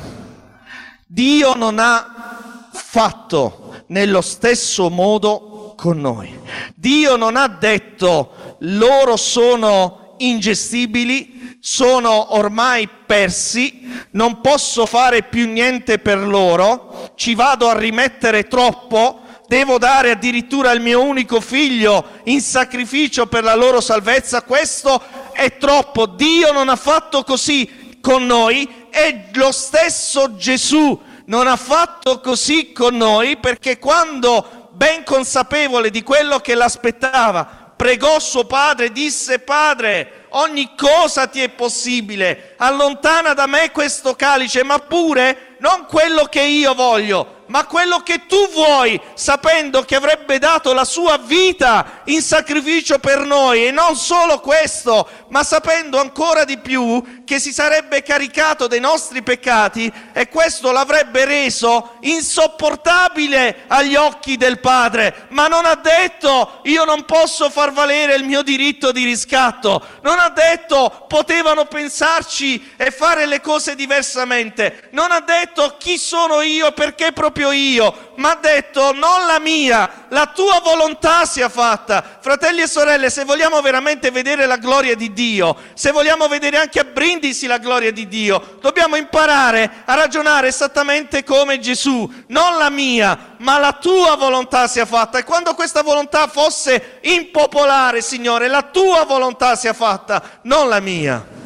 Dio 1.05 1.53
non 1.55 1.77
ha 1.77 2.69
fatto 2.71 3.83
nello 3.88 4.21
stesso 4.21 4.89
modo 4.89 5.50
con 5.81 6.00
noi. 6.00 6.31
Dio 6.75 7.15
non 7.15 7.35
ha 7.35 7.48
detto 7.48 8.57
loro 8.59 9.17
sono 9.17 10.13
ingestibili, 10.20 11.57
sono 11.59 12.35
ormai 12.35 12.87
persi, 13.07 13.89
non 14.11 14.41
posso 14.41 14.85
fare 14.85 15.24
più 15.24 15.48
niente 15.48 15.98
per 15.98 16.20
loro, 16.20 17.13
ci 17.15 17.33
vado 17.33 17.67
a 17.67 17.75
rimettere 17.75 18.48
troppo, 18.48 19.22
devo 19.48 19.79
dare 19.79 20.11
addirittura 20.11 20.70
il 20.72 20.81
mio 20.81 21.01
unico 21.01 21.41
figlio 21.41 22.05
in 22.25 22.41
sacrificio 22.41 23.25
per 23.25 23.44
la 23.44 23.55
loro 23.55 23.81
salvezza, 23.81 24.44
questo 24.44 25.01
è 25.31 25.57
troppo. 25.57 26.05
Dio 26.05 26.51
non 26.51 26.70
ha 26.70 26.75
fatto 26.75 27.24
così 27.24 27.98
con 28.00 28.27
noi 28.27 28.70
e 28.91 29.29
lo 29.33 29.51
stesso 29.51 30.35
Gesù 30.35 31.09
non 31.25 31.48
ha 31.48 31.55
fatto 31.55 32.20
così 32.20 32.74
con 32.74 32.98
noi 32.98 33.37
perché 33.37 33.79
quando, 33.79 34.60
ben 34.72 35.03
consapevole 35.03 35.90
di 35.90 36.03
quello 36.03 36.40
che 36.40 36.55
l'aspettava, 36.55 37.74
pregò 37.75 38.20
suo 38.20 38.46
padre, 38.46 38.86
e 38.86 38.92
disse 38.92 39.40
Padre, 39.40 40.25
ogni 40.29 40.75
cosa 40.75 41.27
ti 41.27 41.42
è 41.42 41.50
possibile, 41.50 42.53
allontana 42.57 43.34
da 43.34 43.48
me 43.48 43.72
questo 43.72 44.16
calice, 44.16 44.64
ma 44.64 44.79
pure 44.79 45.55
non 45.60 45.86
quello 45.88 46.25
che 46.25 46.42
io 46.42 46.74
voglio, 46.74 47.41
ma 47.51 47.66
quello 47.66 48.00
che 48.00 48.27
tu 48.27 48.50
vuoi, 48.51 49.00
sapendo 49.14 49.83
che 49.83 49.96
avrebbe 49.96 50.40
dato 50.40 50.72
la 50.72 50.85
sua 50.85 51.18
vita 51.18 52.01
in 52.05 52.22
sacrificio 52.22 52.98
per 52.98 53.25
noi 53.25 53.68
e 53.68 53.72
non 53.72 53.98
solo 53.98 54.40
questo, 54.40 55.05
ma 55.27 55.44
sapendo 55.44 56.00
ancora 56.00 56.46
di 56.46 56.57
più 56.59 57.24
che 57.25 57.40
si 57.40 57.51
sarebbe 57.51 58.03
caricato 58.03 58.68
dei 58.68 58.79
nostri 58.79 59.22
peccati 59.22 59.92
e 60.14 60.29
questo 60.29 60.72
l'avrebbe 60.72 61.25
reso 61.25 61.98
insopportabile 62.00 63.66
agli 63.68 63.96
occhi 63.96 64.37
del 64.37 64.61
Padre, 64.61 65.25
ma 65.29 65.48
non 65.48 65.66
ha 65.66 65.75
detto 65.75 66.61
io 66.64 66.85
non 66.85 67.03
posso 67.03 67.50
far 67.50 67.74
valere 67.74 68.16
il 68.16 68.24
mio 68.24 68.44
diritto 68.44 68.94
di 68.94 69.03
riscatto, 69.03 69.85
non 70.03 70.20
ha 70.20 70.29
detto 70.29 71.05
potevano 71.09 71.66
pensarci 71.66 72.75
e 72.77 72.92
fare 72.92 73.25
le 73.25 73.42
cose 73.42 73.75
diversamente, 73.75 74.87
non 74.92 75.11
ha 75.11 75.20
detto 75.20 75.75
chi 75.77 75.98
sono 75.98 76.40
io 76.40 76.72
perché 76.72 77.11
proprio 77.11 77.41
proprio 77.42 77.51
io, 77.51 78.14
ma 78.18 78.32
ha 78.32 78.36
detto 78.36 78.94
non 78.94 79.25
la 79.25 79.40
mia, 79.40 80.06
la 80.10 80.27
tua 80.27 80.62
volontà 80.64 81.25
sia 81.25 81.50
fatta. 81.50 82.20
Fratelli 82.20 82.62
e 82.62 82.68
sorelle, 82.68 83.10
se 83.10 83.25
vogliamo 83.25 83.60
veramente 83.62 84.12
vedere 84.12 84.46
la 84.46 84.58
gloria 84.58 84.96
di 84.96 85.12
Dio, 85.12 85.56
se 85.74 85.92
vogliamo 85.92 86.27
vedere 86.27 86.58
anche 86.58 86.80
a 86.80 86.84
brindisi 86.84 87.48
la 87.48 87.58
gloria 87.58 87.92
di 87.92 88.08
Dio, 88.08 88.58
dobbiamo 88.62 88.96
imparare 88.96 89.84
a 89.86 89.96
ragionare 89.96 90.48
esattamente 90.48 91.24
come 91.24 91.60
Gesù, 91.60 92.10
non 92.27 92.58
la 92.58 92.70
mia, 92.70 93.36
ma 93.38 93.58
la 93.58 93.74
tua 93.74 94.16
volontà 94.16 94.68
sia 94.68 94.86
fatta. 94.86 95.18
E 95.18 95.24
quando 95.24 95.56
questa 95.56 95.82
volontà 95.82 96.27
fosse 96.27 97.00
impopolare, 97.01 98.01
Signore, 98.01 98.48
la 98.48 98.64
tua 98.64 99.04
volontà 99.06 99.56
sia 99.56 99.74
fatta, 99.74 100.40
non 100.44 100.70
la 100.70 100.80
mia. 100.80 101.40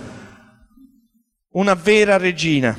Una 1.52 1.74
vera 1.74 2.18
regina 2.18 2.78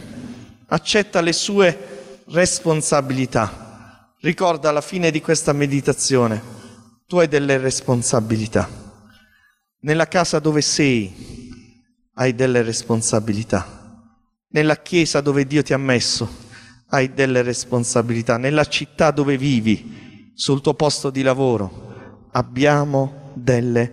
accetta 0.69 1.23
le 1.23 1.33
sue 1.33 1.96
responsabilità. 2.29 4.15
Ricorda 4.21 4.69
alla 4.69 4.81
fine 4.81 5.11
di 5.11 5.21
questa 5.21 5.53
meditazione, 5.53 6.43
tu 7.07 7.19
hai 7.19 7.29
delle 7.29 7.59
responsabilità. 7.59 8.69
Nella 9.81 10.09
casa 10.09 10.39
dove 10.39 10.62
sei 10.62 11.45
hai 12.15 12.35
delle 12.35 12.62
responsabilità. 12.62 14.15
Nella 14.49 14.77
chiesa 14.77 15.21
dove 15.21 15.47
Dio 15.47 15.62
ti 15.62 15.73
ha 15.73 15.79
messo 15.79 16.45
hai 16.89 17.12
delle 17.12 17.43
responsabilità. 17.43 18.37
Nella 18.37 18.65
città 18.65 19.11
dove 19.11 19.37
vivi, 19.37 20.33
sul 20.35 20.61
tuo 20.61 20.75
posto 20.75 21.11
di 21.11 21.23
lavoro, 21.23 22.29
abbiamo 22.33 23.33
delle 23.35 23.93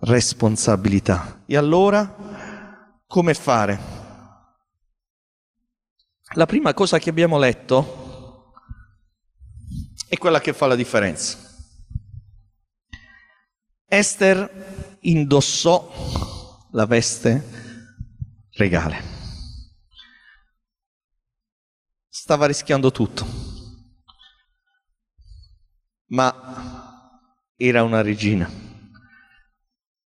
responsabilità. 0.00 1.42
E 1.46 1.56
allora 1.56 2.16
come 3.06 3.34
fare? 3.34 4.01
La 6.34 6.46
prima 6.46 6.72
cosa 6.72 6.98
che 6.98 7.10
abbiamo 7.10 7.38
letto 7.38 8.54
è 10.08 10.16
quella 10.16 10.40
che 10.40 10.54
fa 10.54 10.66
la 10.66 10.74
differenza. 10.74 11.36
Esther 13.84 14.96
indossò 15.00 16.66
la 16.70 16.86
veste 16.86 18.48
regale. 18.52 19.10
Stava 22.08 22.46
rischiando 22.46 22.90
tutto, 22.90 23.26
ma 26.06 27.50
era 27.56 27.82
una 27.82 28.00
regina 28.00 28.50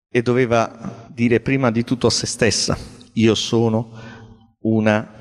e 0.08 0.22
doveva 0.22 1.08
dire 1.10 1.40
prima 1.40 1.72
di 1.72 1.84
tutto 1.84 2.06
a 2.08 2.12
se 2.12 2.28
stessa, 2.28 2.78
io 3.14 3.34
sono 3.34 4.58
una 4.60 5.00
regina 5.00 5.21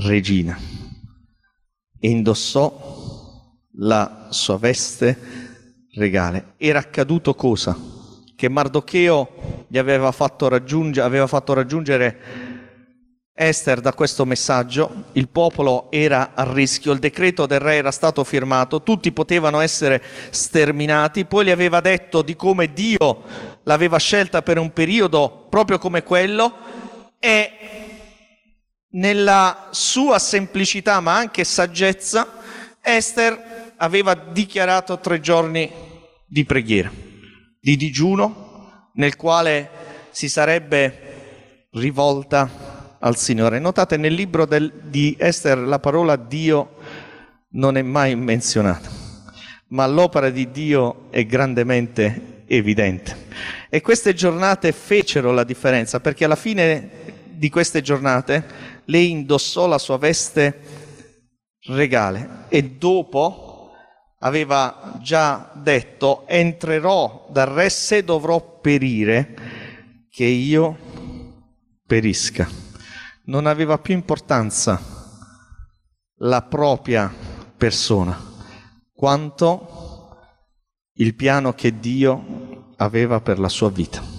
regina. 0.00 0.58
E 1.98 2.08
indossò 2.08 3.00
la 3.76 4.28
sua 4.30 4.58
veste 4.58 5.18
regale. 5.94 6.54
Era 6.56 6.78
accaduto 6.78 7.34
cosa? 7.34 7.76
Che 8.34 8.48
Mardocheo 8.48 9.66
gli 9.68 9.78
aveva 9.78 10.10
fatto, 10.12 10.48
raggiungere, 10.48 11.06
aveva 11.06 11.26
fatto 11.26 11.52
raggiungere 11.52 12.50
Esther 13.34 13.80
da 13.80 13.94
questo 13.94 14.26
messaggio, 14.26 15.04
il 15.12 15.28
popolo 15.28 15.90
era 15.90 16.32
a 16.34 16.52
rischio, 16.52 16.92
il 16.92 16.98
decreto 16.98 17.46
del 17.46 17.60
re 17.60 17.76
era 17.76 17.90
stato 17.90 18.24
firmato, 18.24 18.82
tutti 18.82 19.10
potevano 19.10 19.60
essere 19.60 20.02
sterminati, 20.30 21.24
poi 21.24 21.46
le 21.46 21.52
aveva 21.52 21.80
detto 21.80 22.20
di 22.20 22.36
come 22.36 22.72
Dio 22.72 23.22
l'aveva 23.62 23.98
scelta 23.98 24.42
per 24.42 24.58
un 24.58 24.72
periodo 24.72 25.46
proprio 25.48 25.78
come 25.78 26.02
quello. 26.02 26.52
E 27.18 27.50
nella 28.92 29.68
sua 29.70 30.18
semplicità 30.18 31.00
ma 31.00 31.16
anche 31.16 31.44
saggezza 31.44 32.40
Esther 32.80 33.74
aveva 33.76 34.14
dichiarato 34.14 34.98
tre 34.98 35.20
giorni 35.20 35.70
di 36.26 36.44
preghiera, 36.44 36.90
di 37.60 37.76
digiuno 37.76 38.90
nel 38.94 39.16
quale 39.16 39.68
si 40.10 40.28
sarebbe 40.28 41.66
rivolta 41.72 42.96
al 42.98 43.16
Signore. 43.16 43.58
Notate 43.58 43.96
nel 43.96 44.14
libro 44.14 44.46
del, 44.46 44.72
di 44.84 45.16
Esther 45.18 45.58
la 45.58 45.78
parola 45.78 46.16
Dio 46.16 46.76
non 47.50 47.76
è 47.76 47.82
mai 47.82 48.14
menzionata, 48.16 48.88
ma 49.68 49.86
l'opera 49.86 50.30
di 50.30 50.50
Dio 50.50 51.10
è 51.10 51.24
grandemente 51.24 52.44
evidente. 52.46 53.28
E 53.68 53.80
queste 53.80 54.14
giornate 54.14 54.72
fecero 54.72 55.32
la 55.32 55.44
differenza, 55.44 56.00
perché 56.00 56.24
alla 56.24 56.36
fine 56.36 56.90
di 57.30 57.48
queste 57.48 57.80
giornate 57.80 58.71
lei 58.86 59.10
indossò 59.10 59.66
la 59.66 59.78
sua 59.78 59.98
veste 59.98 60.60
regale 61.66 62.46
e 62.48 62.62
dopo 62.70 63.70
aveva 64.18 64.98
già 65.00 65.50
detto 65.54 66.24
entrerò 66.26 67.26
dal 67.30 67.46
re 67.46 67.70
se 67.70 68.04
dovrò 68.04 68.60
perire 68.60 69.34
che 70.10 70.24
io 70.24 70.78
perisca 71.86 72.48
non 73.24 73.46
aveva 73.46 73.78
più 73.78 73.94
importanza 73.94 74.80
la 76.16 76.42
propria 76.42 77.12
persona, 77.56 78.18
quanto 78.94 80.18
il 80.94 81.14
piano 81.14 81.52
che 81.52 81.78
Dio 81.78 82.74
aveva 82.76 83.20
per 83.20 83.38
la 83.38 83.48
sua 83.48 83.70
vita. 83.70 84.11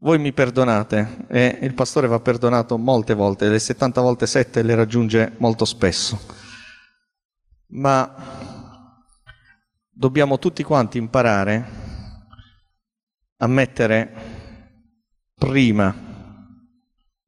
Voi 0.00 0.16
mi 0.20 0.32
perdonate, 0.32 1.26
e 1.26 1.58
il 1.62 1.74
pastore 1.74 2.06
va 2.06 2.20
perdonato 2.20 2.78
molte 2.78 3.14
volte, 3.14 3.48
le 3.48 3.58
70 3.58 4.00
volte 4.00 4.28
7 4.28 4.62
le 4.62 4.76
raggiunge 4.76 5.34
molto 5.38 5.64
spesso, 5.64 6.20
ma 7.70 8.14
dobbiamo 9.90 10.38
tutti 10.38 10.62
quanti 10.62 10.98
imparare 10.98 11.68
a 13.38 13.46
mettere 13.48 14.12
prima 15.34 15.92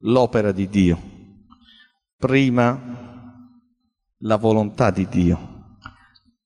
l'opera 0.03 0.53
di 0.53 0.69
Dio, 0.69 1.01
prima 2.15 2.79
la 4.19 4.35
volontà 4.37 4.91
di 4.91 5.09
Dio, 5.09 5.75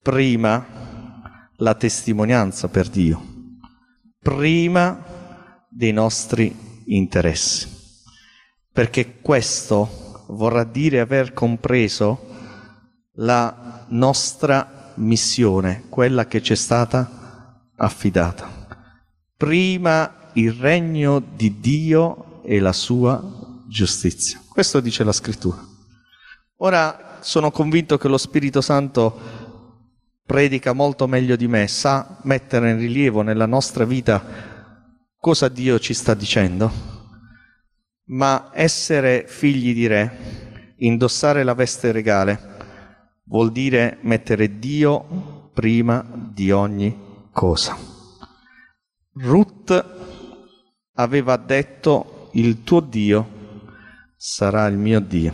prima 0.01 1.51
la 1.57 1.75
testimonianza 1.75 2.67
per 2.67 2.89
Dio, 2.89 3.23
prima 4.17 5.14
dei 5.75 5.91
nostri 5.91 6.55
interessi. 6.85 7.67
Perché 8.71 9.19
questo 9.19 10.23
vorrà 10.27 10.63
dire 10.63 11.01
aver 11.01 11.33
compreso 11.33 12.33
la 13.15 13.85
nostra 13.89 14.93
missione, 14.95 15.83
quella 15.89 16.27
che 16.27 16.41
ci 16.41 16.53
è 16.53 16.55
stata 16.55 17.67
affidata. 17.75 18.49
Prima 19.35 20.29
il 20.33 20.53
regno 20.53 21.19
di 21.19 21.59
Dio 21.59 22.41
e 22.43 22.59
la 22.59 22.73
sua 22.73 23.21
giustizia. 23.67 24.41
Questo 24.47 24.79
dice 24.79 25.03
la 25.03 25.11
scrittura. 25.11 25.61
Ora 26.59 27.17
sono 27.19 27.51
convinto 27.51 27.97
che 27.97 28.07
lo 28.07 28.17
Spirito 28.17 28.61
Santo 28.61 29.43
predica 30.25 30.71
molto 30.71 31.05
meglio 31.05 31.35
di 31.35 31.47
me, 31.47 31.67
sa 31.67 32.17
mettere 32.23 32.71
in 32.71 32.77
rilievo 32.77 33.21
nella 33.21 33.45
nostra 33.45 33.83
vita 33.83 34.53
cosa 35.25 35.49
Dio 35.49 35.79
ci 35.79 35.95
sta 35.95 36.13
dicendo, 36.13 36.71
ma 38.09 38.51
essere 38.53 39.25
figli 39.27 39.73
di 39.73 39.87
re, 39.87 40.75
indossare 40.77 41.43
la 41.43 41.55
veste 41.55 41.91
regale, 41.91 43.23
vuol 43.23 43.51
dire 43.51 43.97
mettere 44.01 44.59
Dio 44.59 45.49
prima 45.51 46.05
di 46.31 46.51
ogni 46.51 47.27
cosa. 47.31 47.75
Ruth 49.13 49.85
aveva 50.93 51.37
detto 51.37 52.29
il 52.33 52.61
tuo 52.63 52.81
Dio 52.81 53.63
sarà 54.15 54.67
il 54.67 54.77
mio 54.77 54.99
Dio. 54.99 55.33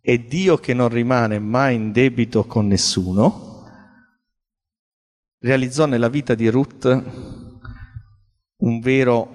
E 0.00 0.26
Dio 0.28 0.58
che 0.58 0.74
non 0.74 0.90
rimane 0.90 1.40
mai 1.40 1.74
in 1.74 1.90
debito 1.90 2.44
con 2.44 2.68
nessuno, 2.68 3.64
realizzò 5.40 5.86
nella 5.86 6.08
vita 6.08 6.36
di 6.36 6.48
Ruth 6.48 7.34
un 8.58 8.80
vero 8.80 9.28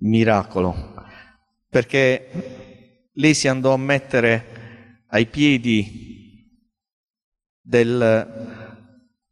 miracolo, 0.00 0.94
perché 1.68 3.10
lei 3.12 3.34
si 3.34 3.48
andò 3.48 3.72
a 3.72 3.78
mettere 3.78 5.04
ai 5.08 5.26
piedi 5.26 6.06
del 7.60 8.56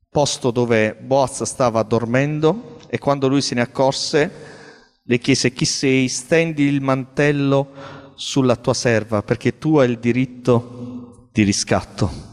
posto 0.09 0.51
dove 0.51 0.95
Boaz 0.95 1.43
stava 1.43 1.83
dormendo 1.83 2.79
e 2.89 2.99
quando 2.99 3.29
lui 3.29 3.43
se 3.43 3.55
ne 3.55 3.61
accorse 3.61 4.31
le 5.03 5.19
chiese 5.19 5.53
chi 5.53 5.65
sei, 5.65 6.09
stendi 6.09 6.65
il 6.65 6.81
mantello 6.81 8.13
sulla 8.15 8.57
tua 8.57 8.75
serva 8.75 9.23
perché 9.23 9.59
tu 9.59 9.77
hai 9.77 9.91
il 9.91 9.99
diritto 9.99 11.29
di 11.33 11.43
riscatto. 11.43 12.25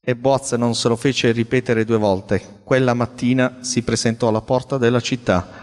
E 0.00 0.16
Boaz 0.16 0.52
non 0.52 0.74
se 0.74 0.88
lo 0.88 0.96
fece 0.96 1.30
ripetere 1.30 1.84
due 1.84 1.98
volte. 1.98 2.60
Quella 2.64 2.94
mattina 2.94 3.58
si 3.60 3.82
presentò 3.82 4.28
alla 4.28 4.40
porta 4.40 4.78
della 4.78 5.00
città 5.00 5.61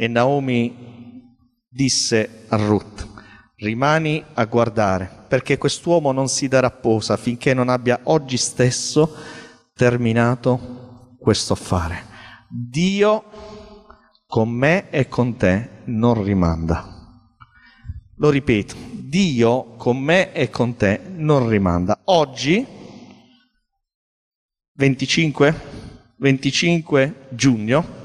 e 0.00 0.06
Naomi 0.06 1.26
disse 1.68 2.44
a 2.46 2.56
Ruth, 2.56 3.04
rimani 3.56 4.24
a 4.34 4.44
guardare, 4.44 5.24
perché 5.26 5.58
quest'uomo 5.58 6.12
non 6.12 6.28
si 6.28 6.46
darà 6.46 6.70
posa 6.70 7.16
finché 7.16 7.52
non 7.52 7.68
abbia 7.68 7.98
oggi 8.04 8.36
stesso 8.36 9.12
terminato 9.74 11.16
questo 11.18 11.54
affare. 11.54 12.04
Dio 12.48 13.24
con 14.24 14.50
me 14.50 14.88
e 14.90 15.08
con 15.08 15.36
te 15.36 15.68
non 15.86 16.22
rimanda. 16.22 16.94
Lo 18.18 18.30
ripeto, 18.30 18.76
Dio 18.92 19.74
con 19.74 19.98
me 19.98 20.32
e 20.32 20.48
con 20.48 20.76
te 20.76 21.00
non 21.16 21.48
rimanda. 21.48 22.02
Oggi, 22.04 22.64
25, 24.74 25.60
25 26.18 27.26
giugno 27.30 27.97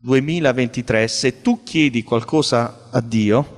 2023, 0.00 1.08
se 1.08 1.40
tu 1.42 1.62
chiedi 1.62 2.02
qualcosa 2.02 2.88
a 2.90 3.00
Dio, 3.00 3.56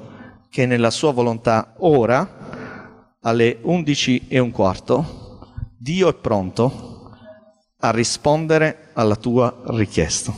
che 0.48 0.66
nella 0.66 0.90
sua 0.90 1.12
volontà 1.12 1.74
ora, 1.78 3.18
alle 3.22 3.58
11 3.62 4.26
e 4.28 4.38
un 4.38 4.50
quarto, 4.50 5.38
Dio 5.78 6.08
è 6.08 6.14
pronto 6.14 7.10
a 7.78 7.90
rispondere 7.90 8.90
alla 8.94 9.16
tua 9.16 9.62
richiesta. 9.66 10.34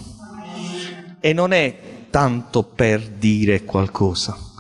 E 1.20 1.32
non 1.32 1.52
è 1.52 1.78
tanto 2.10 2.62
per 2.62 3.00
dire 3.08 3.64
qualcosa 3.64 4.50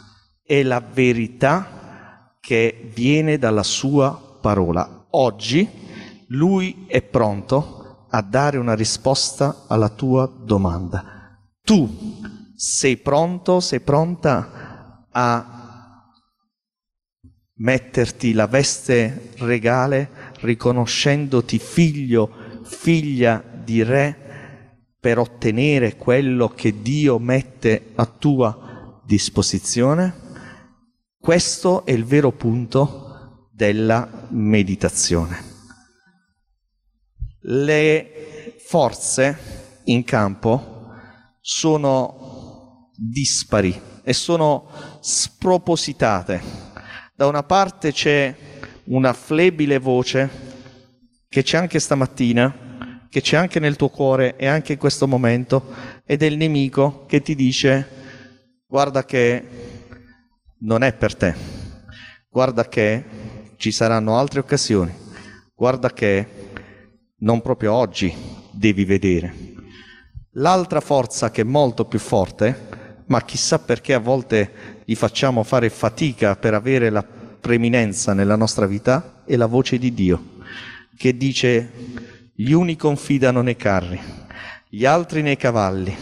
è 0.52 0.62
la 0.62 0.80
verità 0.80 2.34
che 2.38 2.90
viene 2.92 3.38
dalla 3.38 3.62
sua 3.62 4.38
parola. 4.38 5.06
Oggi 5.12 5.66
lui 6.26 6.84
è 6.88 7.00
pronto 7.00 8.06
a 8.10 8.20
dare 8.20 8.58
una 8.58 8.74
risposta 8.74 9.64
alla 9.66 9.88
tua 9.88 10.30
domanda. 10.30 11.21
Tu 11.64 12.20
sei 12.56 12.96
pronto, 12.96 13.60
sei 13.60 13.80
pronta 13.80 15.06
a 15.10 15.62
metterti 17.54 18.32
la 18.32 18.46
veste 18.46 19.30
regale 19.38 20.32
riconoscendoti 20.40 21.58
figlio, 21.58 22.62
figlia 22.64 23.42
di 23.64 23.82
re 23.82 24.22
per 24.98 25.18
ottenere 25.18 25.96
quello 25.96 26.48
che 26.48 26.82
Dio 26.82 27.18
mette 27.18 27.92
a 27.94 28.06
tua 28.06 29.00
disposizione? 29.04 30.14
Questo 31.18 31.84
è 31.86 31.92
il 31.92 32.04
vero 32.04 32.32
punto 32.32 33.48
della 33.52 34.26
meditazione. 34.30 35.50
Le 37.40 38.56
forze 38.64 39.80
in 39.84 40.04
campo 40.04 40.71
sono 41.44 42.90
dispari 42.96 43.78
e 44.04 44.12
sono 44.12 44.68
spropositate. 45.00 46.40
Da 47.14 47.26
una 47.26 47.42
parte 47.42 47.92
c'è 47.92 48.34
una 48.84 49.12
flebile 49.12 49.78
voce 49.78 50.30
che 51.28 51.42
c'è 51.42 51.58
anche 51.58 51.80
stamattina, 51.80 53.06
che 53.08 53.20
c'è 53.20 53.36
anche 53.36 53.58
nel 53.58 53.76
tuo 53.76 53.88
cuore 53.88 54.36
e 54.36 54.46
anche 54.46 54.74
in 54.74 54.78
questo 54.78 55.08
momento, 55.08 55.74
ed 56.06 56.22
è 56.22 56.26
il 56.26 56.36
nemico 56.36 57.04
che 57.06 57.20
ti 57.20 57.34
dice 57.34 57.88
guarda 58.66 59.04
che 59.04 59.46
non 60.60 60.82
è 60.82 60.94
per 60.94 61.16
te. 61.16 61.34
Guarda 62.30 62.68
che 62.68 63.04
ci 63.56 63.72
saranno 63.72 64.16
altre 64.16 64.40
occasioni. 64.40 64.94
Guarda 65.54 65.92
che 65.92 66.26
non 67.18 67.42
proprio 67.42 67.74
oggi 67.74 68.14
devi 68.52 68.84
vedere. 68.84 69.51
L'altra 70.36 70.80
forza 70.80 71.30
che 71.30 71.42
è 71.42 71.44
molto 71.44 71.84
più 71.84 71.98
forte, 71.98 73.04
ma 73.08 73.22
chissà 73.22 73.58
perché 73.58 73.92
a 73.92 73.98
volte 73.98 74.80
gli 74.86 74.94
facciamo 74.94 75.42
fare 75.42 75.68
fatica 75.68 76.36
per 76.36 76.54
avere 76.54 76.88
la 76.88 77.02
preeminenza 77.02 78.14
nella 78.14 78.34
nostra 78.34 78.64
vita, 78.64 79.24
è 79.26 79.36
la 79.36 79.44
voce 79.44 79.76
di 79.76 79.92
Dio, 79.92 80.38
che 80.96 81.14
dice 81.18 81.70
gli 82.34 82.52
uni 82.52 82.76
confidano 82.76 83.42
nei 83.42 83.56
carri, 83.56 84.00
gli 84.70 84.86
altri 84.86 85.20
nei 85.20 85.36
cavalli, 85.36 85.94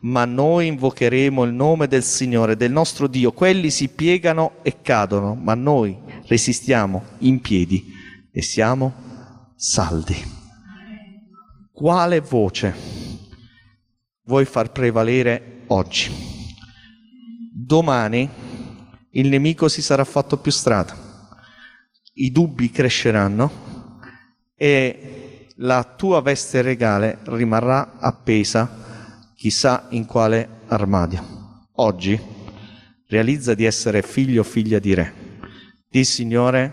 ma 0.00 0.24
noi 0.24 0.68
invocheremo 0.68 1.44
il 1.44 1.52
nome 1.52 1.86
del 1.86 2.04
Signore, 2.04 2.56
del 2.56 2.72
nostro 2.72 3.06
Dio. 3.06 3.32
Quelli 3.32 3.68
si 3.68 3.88
piegano 3.88 4.52
e 4.62 4.80
cadono, 4.80 5.34
ma 5.34 5.52
noi 5.52 5.94
resistiamo 6.26 7.04
in 7.18 7.42
piedi 7.42 7.92
e 8.32 8.40
siamo 8.40 8.94
saldi. 9.56 10.16
Quale 11.70 12.20
voce 12.20 12.93
vuoi 14.24 14.44
far 14.44 14.72
prevalere 14.72 15.62
oggi? 15.68 16.10
Domani 17.52 18.28
il 19.10 19.28
nemico 19.28 19.68
si 19.68 19.82
sarà 19.82 20.04
fatto 20.04 20.38
più 20.38 20.50
strada, 20.50 20.96
i 22.14 22.30
dubbi 22.32 22.70
cresceranno 22.70 23.62
e 24.56 25.48
la 25.56 25.84
tua 25.84 26.20
veste 26.20 26.62
regale 26.62 27.18
rimarrà 27.24 27.98
appesa 27.98 29.32
chissà 29.36 29.86
in 29.90 30.04
quale 30.04 30.62
armadio. 30.66 31.68
Oggi 31.74 32.20
realizza 33.06 33.54
di 33.54 33.64
essere 33.64 34.02
figlio 34.02 34.40
o 34.40 34.44
figlia 34.44 34.78
di 34.78 34.94
re. 34.94 35.14
Di 35.88 36.04
Signore, 36.04 36.72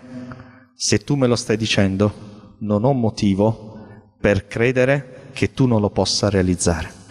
se 0.74 0.98
tu 1.04 1.14
me 1.14 1.28
lo 1.28 1.36
stai 1.36 1.56
dicendo, 1.56 2.56
non 2.60 2.84
ho 2.84 2.92
motivo 2.92 3.86
per 4.20 4.48
credere 4.48 5.30
che 5.32 5.52
tu 5.52 5.66
non 5.66 5.80
lo 5.80 5.90
possa 5.90 6.28
realizzare. 6.28 7.01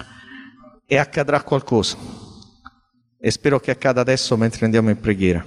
E 0.91 0.97
accadrà 0.97 1.41
qualcosa. 1.41 1.95
E 3.17 3.31
spero 3.31 3.61
che 3.61 3.71
accada 3.71 4.01
adesso 4.01 4.35
mentre 4.35 4.65
andiamo 4.65 4.89
in 4.89 4.99
preghiera. 4.99 5.45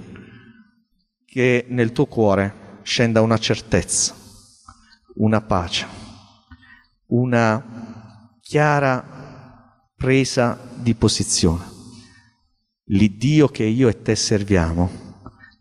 Che 1.23 1.65
nel 1.69 1.91
tuo 1.91 2.07
cuore 2.07 2.79
scenda 2.81 3.21
una 3.21 3.37
certezza, 3.37 4.15
una 5.17 5.41
pace 5.41 6.03
una 7.07 8.37
chiara 8.41 9.91
presa 9.95 10.57
di 10.75 10.95
posizione. 10.95 11.63
L'Iddio 12.85 13.47
che 13.47 13.63
io 13.63 13.87
e 13.87 14.01
te 14.01 14.15
serviamo 14.15 14.89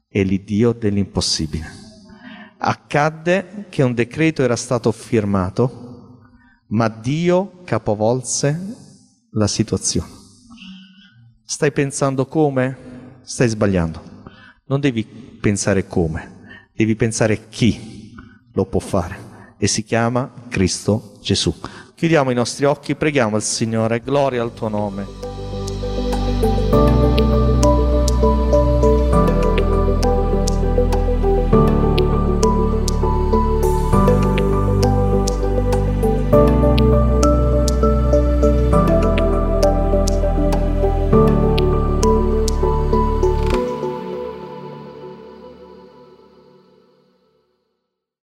è 0.08 0.22
l'Iddio 0.22 0.72
dell'impossibile. 0.72 1.82
Accadde 2.58 3.66
che 3.68 3.82
un 3.82 3.92
decreto 3.92 4.42
era 4.42 4.56
stato 4.56 4.90
firmato, 4.90 6.22
ma 6.68 6.88
Dio 6.88 7.62
capovolse 7.64 8.83
la 9.34 9.46
situazione. 9.46 10.10
Stai 11.44 11.72
pensando 11.72 12.26
come? 12.26 13.20
Stai 13.22 13.48
sbagliando. 13.48 14.12
Non 14.66 14.80
devi 14.80 15.04
pensare 15.04 15.86
come, 15.86 16.68
devi 16.74 16.96
pensare 16.96 17.48
chi 17.48 18.12
lo 18.52 18.64
può 18.66 18.80
fare 18.80 19.54
e 19.58 19.66
si 19.66 19.84
chiama 19.84 20.32
Cristo 20.48 21.18
Gesù. 21.20 21.54
Chiudiamo 21.94 22.30
i 22.30 22.34
nostri 22.34 22.64
occhi, 22.64 22.94
preghiamo 22.94 23.36
il 23.36 23.42
Signore, 23.42 24.00
gloria 24.00 24.42
al 24.42 24.54
tuo 24.54 24.68
nome. 24.68 25.33